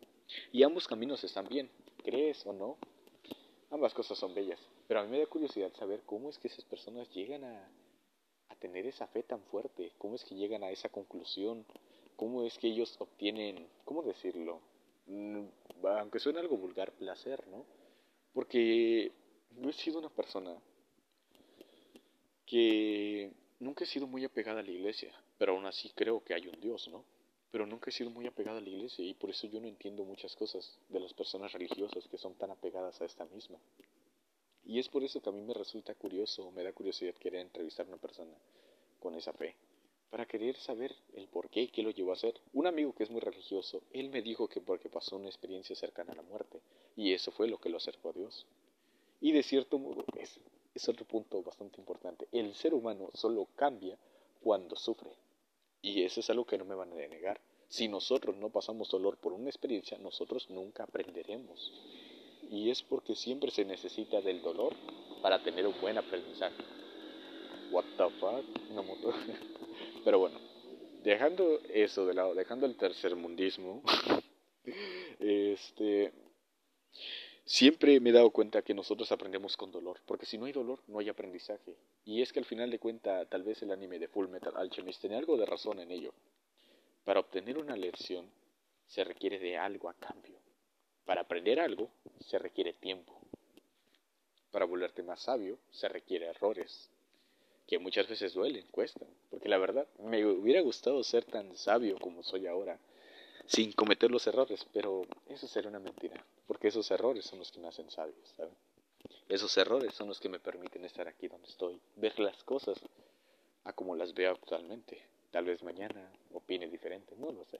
Y 0.52 0.62
ambos 0.62 0.88
caminos 0.88 1.24
están 1.24 1.48
bien. 1.48 1.68
Crees 2.04 2.46
o 2.46 2.54
no, 2.54 2.78
ambas 3.72 3.92
cosas 3.96 4.20
son 4.20 4.36
bellas. 4.36 4.60
Pero 4.88 5.00
a 5.00 5.04
mí 5.04 5.10
me 5.10 5.18
da 5.18 5.26
curiosidad 5.26 5.74
saber 5.80 6.04
cómo 6.06 6.30
es 6.30 6.38
que 6.38 6.48
esas 6.48 6.64
personas 6.66 7.10
llegan 7.10 7.44
a, 7.44 7.72
a 8.50 8.56
tener 8.58 8.86
esa 8.86 9.08
fe 9.08 9.24
tan 9.24 9.42
fuerte, 9.46 9.94
cómo 9.98 10.14
es 10.14 10.24
que 10.24 10.36
llegan 10.36 10.64
a 10.64 10.70
esa 10.70 10.90
conclusión, 10.90 11.66
cómo 12.16 12.44
es 12.44 12.56
que 12.60 12.68
ellos 12.68 12.96
obtienen, 13.00 13.68
¿cómo 13.84 14.04
decirlo? 14.04 14.62
Mm, 15.08 15.46
aunque 15.86 16.20
suene 16.20 16.38
algo 16.38 16.56
vulgar, 16.56 16.92
placer, 16.92 17.48
¿no? 17.48 17.66
Porque 18.32 19.12
yo 19.60 19.70
he 19.72 19.74
sido 19.74 19.98
una 19.98 20.10
persona 20.10 20.56
que 22.48 23.32
nunca 23.60 23.84
he 23.84 23.88
sido 23.88 24.08
muy 24.08 24.24
apegada 24.24 24.62
a 24.62 24.64
la 24.64 24.72
iglesia, 24.72 25.14
pero 25.38 25.52
aún 25.52 25.66
así 25.66 25.92
creo 25.94 26.24
que 26.24 26.34
hay 26.34 26.48
un 26.48 26.60
Dios, 26.60 26.88
¿no? 26.88 27.04
Pero 27.52 27.66
nunca 27.66 27.90
he 27.90 27.94
sido 27.94 28.10
muy 28.10 28.26
apegada 28.26 28.58
a 28.58 28.62
la 28.62 28.70
iglesia 28.70 29.06
y 29.06 29.14
por 29.14 29.30
eso 29.30 29.48
yo 29.48 29.60
no 29.60 29.68
entiendo 29.68 30.04
muchas 30.04 30.36
cosas 30.36 30.80
de 30.90 31.00
las 31.00 31.14
personas 31.14 31.52
religiosas 31.52 32.08
que 32.08 32.18
son 32.18 32.34
tan 32.36 32.50
apegadas 32.50 33.00
a 33.02 33.06
esta 33.06 33.26
misma. 33.26 33.60
Y 34.66 34.80
es 34.80 34.90
por 34.90 35.04
eso 35.04 35.22
que 35.22 35.30
a 35.30 35.34
mí 35.34 35.42
me 35.42 35.54
resulta 35.54 35.94
curioso, 35.94 36.52
me 36.52 36.64
da 36.64 36.74
curiosidad 36.74 37.14
querer 37.16 37.42
entrevistar 37.42 37.86
a 37.86 37.90
una 37.90 37.98
persona 37.98 38.34
con 39.00 39.16
esa 39.16 39.34
fe, 39.34 39.56
para 40.10 40.26
querer 40.26 40.56
saber 40.58 40.96
el 41.16 41.28
por 41.28 41.50
qué, 41.50 41.70
qué 41.70 41.84
lo 41.84 41.92
llevó 41.92 42.12
a 42.12 42.14
hacer. 42.14 42.34
Un 42.54 42.68
amigo 42.68 42.94
que 42.94 43.04
es 43.04 43.10
muy 43.10 43.22
religioso, 43.22 43.82
él 43.92 44.10
me 44.10 44.22
dijo 44.22 44.48
que 44.48 44.62
porque 44.62 44.90
pasó 44.90 45.18
una 45.18 45.28
experiencia 45.28 45.76
cercana 45.76 46.14
a 46.14 46.16
la 46.16 46.22
muerte, 46.22 46.62
y 46.96 47.14
eso 47.14 47.32
fue 47.32 47.48
lo 47.48 47.60
que 47.60 47.70
lo 47.70 47.78
acercó 47.78 48.10
a 48.10 48.14
Dios. 48.14 48.46
Y 49.20 49.32
de 49.32 49.44
cierto 49.44 49.80
modo, 49.80 50.06
es, 50.18 50.40
es 50.78 50.90
otro 50.90 51.06
punto 51.06 51.42
bastante 51.44 51.80
importante, 51.80 52.28
el 52.32 52.54
ser 52.54 52.74
humano 52.74 53.10
solo 53.14 53.48
cambia 53.56 53.98
cuando 54.42 54.76
sufre. 54.76 55.12
Y 55.82 56.04
eso 56.04 56.20
es 56.20 56.30
algo 56.30 56.46
que 56.46 56.58
no 56.58 56.66
me 56.66 56.76
van 56.76 56.92
a 56.92 56.96
negar. 56.96 57.40
Si 57.68 57.88
nosotros 57.88 58.36
no 58.38 58.50
pasamos 58.50 58.90
dolor 58.90 59.18
por 59.18 59.34
una 59.34 59.50
experiencia, 59.50 59.98
nosotros 59.98 60.50
nunca 60.50 60.84
aprenderemos 60.84 61.72
y 62.50 62.70
es 62.70 62.82
porque 62.82 63.16
siempre 63.16 63.52
se 63.52 63.66
necesita 63.66 64.22
del 64.22 64.42
dolor 64.42 64.74
para 65.22 65.42
tener 65.44 65.68
un 65.68 65.80
buen 65.82 65.98
aprendizaje. 65.98 66.64
What 67.72 67.86
the 67.98 68.10
fuck? 68.20 68.46
Una 68.72 68.82
moto. 68.82 69.14
Pero 70.06 70.20
bueno, 70.20 70.40
dejando 71.04 71.60
eso 71.74 72.06
de 72.06 72.14
lado, 72.14 72.34
dejando 72.34 72.66
el 72.66 72.78
tercermundismo, 72.78 73.82
este, 75.20 76.14
siempre 77.48 78.00
me 78.02 78.10
he 78.10 78.14
dado 78.14 78.30
cuenta 78.32 78.62
que 78.62 78.74
nosotros 78.74 79.12
aprendemos 79.12 79.56
con 79.56 79.72
dolor, 79.72 80.02
porque 80.06 80.26
si 80.26 80.38
no 80.38 80.46
hay 80.46 80.52
dolor, 80.52 80.84
no 80.88 81.00
hay 81.00 81.08
aprendizaje. 81.08 81.78
Y 82.04 82.22
es 82.22 82.34
que 82.34 82.40
al 82.40 82.46
final 82.46 82.70
de 82.70 82.78
cuentas, 82.78 83.28
tal 83.30 83.44
vez 83.44 83.62
el 83.62 83.72
anime 83.72 84.00
de 84.00 84.10
Full 84.10 84.28
Metal 84.28 84.54
Alchemist 84.56 85.00
tiene 85.00 85.16
algo 85.16 85.38
de 85.38 85.46
razón 85.46 85.80
en 85.80 85.90
ello. 85.90 86.14
Para 87.06 87.22
obtener 87.22 87.58
una 87.58 87.78
lección, 87.78 88.30
se 88.86 89.04
requiere 89.06 89.40
de 89.40 89.58
algo 89.58 89.90
a 89.90 89.94
cambio. 89.94 90.38
Para 91.06 91.22
aprender 91.22 91.60
algo 91.62 91.90
se 92.20 92.38
requiere 92.38 92.74
tiempo. 92.74 93.18
Para 94.52 94.66
volverte 94.66 95.02
más 95.02 95.22
sabio 95.22 95.58
se 95.72 95.88
requiere 95.88 96.28
errores, 96.28 96.90
que 97.66 97.80
muchas 97.80 98.10
veces 98.10 98.34
duelen, 98.34 98.66
cuestan. 98.72 99.08
Porque 99.30 99.48
la 99.48 99.58
verdad, 99.58 99.88
me 100.00 100.26
hubiera 100.26 100.60
gustado 100.60 101.02
ser 101.04 101.24
tan 101.24 101.56
sabio 101.56 101.98
como 102.00 102.24
soy 102.24 102.46
ahora, 102.46 102.78
sin 103.46 103.72
cometer 103.72 104.12
los 104.12 104.28
errores, 104.28 104.68
pero 104.74 105.04
eso 105.30 105.48
sería 105.48 105.70
una 105.70 105.80
mentira, 105.80 106.26
porque 106.48 106.70
esos 106.70 106.90
errores 106.92 107.26
son 107.26 107.40
los 107.40 107.52
que 107.52 107.60
me 107.60 107.68
hacen 107.68 107.90
sabio, 107.92 108.16
¿saben? 108.36 108.56
Esos 109.30 109.56
errores 109.58 109.94
son 109.94 110.08
los 110.08 110.20
que 110.20 110.30
me 110.30 110.40
permiten 110.40 110.86
estar 110.86 111.08
aquí 111.08 111.28
donde 111.28 111.48
estoy, 111.48 111.80
ver 111.96 112.18
las 112.20 112.44
cosas 112.44 112.80
a 113.66 113.74
como 113.74 113.96
las 113.96 114.14
veo 114.14 114.32
actualmente. 114.32 115.02
Tal 115.32 115.46
vez 115.46 115.62
mañana 115.62 116.12
opine 116.32 116.68
diferente, 116.70 117.16
no 117.18 117.32
lo 117.32 117.44
sé. 117.46 117.60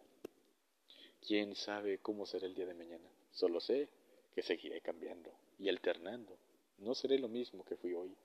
¿Quién 1.26 1.56
sabe 1.56 1.98
cómo 2.00 2.26
será 2.26 2.48
el 2.48 2.56
día 2.56 2.66
de 2.66 2.74
mañana? 2.74 3.10
Solo 3.32 3.60
sé 3.60 3.90
que 4.34 4.42
seguiré 4.42 4.80
cambiando 4.80 5.32
y 5.60 5.68
alternando. 5.68 6.38
No 6.78 6.96
seré 6.96 7.20
lo 7.20 7.28
mismo 7.28 7.66
que 7.66 7.76
fui 7.76 7.94
hoy. 7.94 8.16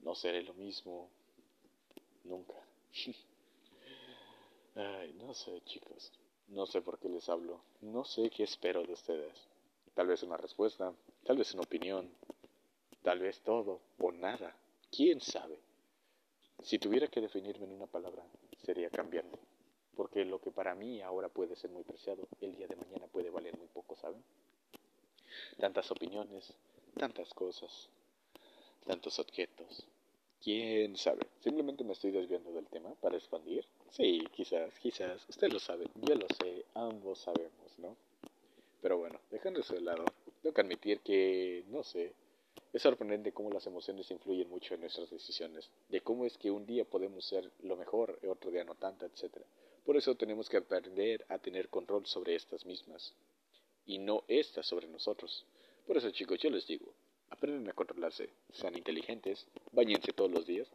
No 0.00 0.14
seré 0.14 0.42
lo 0.42 0.52
mismo 0.52 1.08
nunca. 2.24 2.54
Ay, 4.74 5.14
no 5.14 5.32
sé, 5.32 5.62
chicos. 5.64 6.12
No 6.48 6.66
sé 6.66 6.82
por 6.82 6.98
qué 6.98 7.08
les 7.08 7.28
hablo. 7.28 7.62
No 7.80 8.04
sé 8.04 8.28
qué 8.28 8.42
espero 8.42 8.82
de 8.82 8.92
ustedes. 8.92 9.48
Tal 9.94 10.06
vez 10.06 10.22
una 10.22 10.36
respuesta, 10.36 10.92
tal 11.24 11.36
vez 11.36 11.54
una 11.54 11.62
opinión, 11.62 12.10
tal 13.02 13.20
vez 13.20 13.40
todo 13.40 13.80
o 13.98 14.12
nada. 14.12 14.54
¿Quién 14.90 15.20
sabe? 15.20 15.58
Si 16.62 16.78
tuviera 16.78 17.08
que 17.08 17.20
definirme 17.20 17.66
en 17.66 17.72
una 17.72 17.86
palabra, 17.86 18.22
sería 18.64 18.90
cambiante. 18.90 19.38
Porque 19.96 20.24
lo 20.24 20.40
que 20.40 20.50
para 20.50 20.74
mí 20.74 21.00
ahora 21.02 21.28
puede 21.28 21.54
ser 21.56 21.70
muy 21.70 21.84
preciado, 21.84 22.26
el 22.40 22.56
día 22.56 22.66
de 22.66 22.76
mañana 22.76 23.06
puede 23.06 23.30
valer 23.30 23.56
muy 23.56 23.68
poco, 23.68 23.94
¿saben? 23.96 24.22
tantas 25.58 25.90
opiniones, 25.90 26.54
tantas 26.96 27.32
cosas, 27.34 27.88
tantos 28.86 29.18
objetos. 29.18 29.86
¿Quién 30.42 30.96
sabe? 30.96 31.26
Simplemente 31.40 31.84
me 31.84 31.92
estoy 31.92 32.10
desviando 32.10 32.52
del 32.52 32.66
tema 32.66 32.94
para 32.96 33.16
expandir. 33.16 33.64
Sí, 33.90 34.22
quizás, 34.32 34.78
quizás. 34.78 35.26
Usted 35.28 35.50
lo 35.50 35.58
sabe, 35.58 35.86
yo 36.02 36.14
lo 36.14 36.26
sé, 36.38 36.66
ambos 36.74 37.20
sabemos, 37.20 37.78
¿no? 37.78 37.96
Pero 38.84 38.98
bueno, 38.98 39.18
dejando 39.30 39.60
eso 39.60 39.72
de 39.72 39.80
lado, 39.80 40.04
tengo 40.42 40.52
que 40.52 40.60
admitir 40.60 41.00
que, 41.00 41.64
no 41.68 41.82
sé, 41.82 42.12
Es 42.74 42.82
sorprendente 42.82 43.32
cómo 43.32 43.50
las 43.50 43.66
emociones 43.66 44.10
influyen 44.10 44.50
mucho 44.50 44.74
en 44.74 44.80
nuestras 44.80 45.08
decisiones, 45.08 45.70
de 45.88 46.00
cómo 46.00 46.26
es 46.26 46.36
que 46.36 46.50
un 46.50 46.66
día 46.66 46.84
podemos 46.84 47.24
ser 47.24 47.50
lo 47.62 47.76
mejor 47.76 48.18
otro 48.28 48.50
día 48.50 48.64
no 48.64 48.74
tanto, 48.74 49.06
etc. 49.06 49.38
Por 49.86 49.96
eso 49.96 50.16
tenemos 50.16 50.48
que 50.48 50.56
aprender 50.56 51.24
a 51.28 51.38
tener 51.38 51.68
control 51.68 52.04
sobre 52.04 52.34
estas 52.34 52.66
mismas, 52.66 53.14
y 53.86 53.98
no 53.98 54.24
estas 54.28 54.66
sobre 54.66 54.88
nosotros. 54.88 55.46
Por 55.86 55.96
eso 55.96 56.10
chicos, 56.10 56.40
yo 56.40 56.50
les 56.50 56.66
digo, 56.66 56.92
aprendan 57.30 57.70
a 57.70 57.74
controlarse, 57.74 58.28
sean 58.52 58.76
inteligentes, 58.76 59.46
bañense 59.72 60.12
todos 60.12 60.32
los 60.32 60.44
días, 60.44 60.68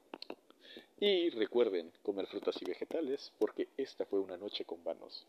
y 1.00 1.30
recuerden 1.30 1.92
comer 2.02 2.28
frutas 2.28 2.56
y 2.62 2.66
vegetales 2.66 3.32
porque 3.38 3.68
esta 3.78 4.06
fue 4.06 4.20
una 4.20 4.38
noche 4.38 4.66
con 4.66 4.84
vanos. 4.84 5.28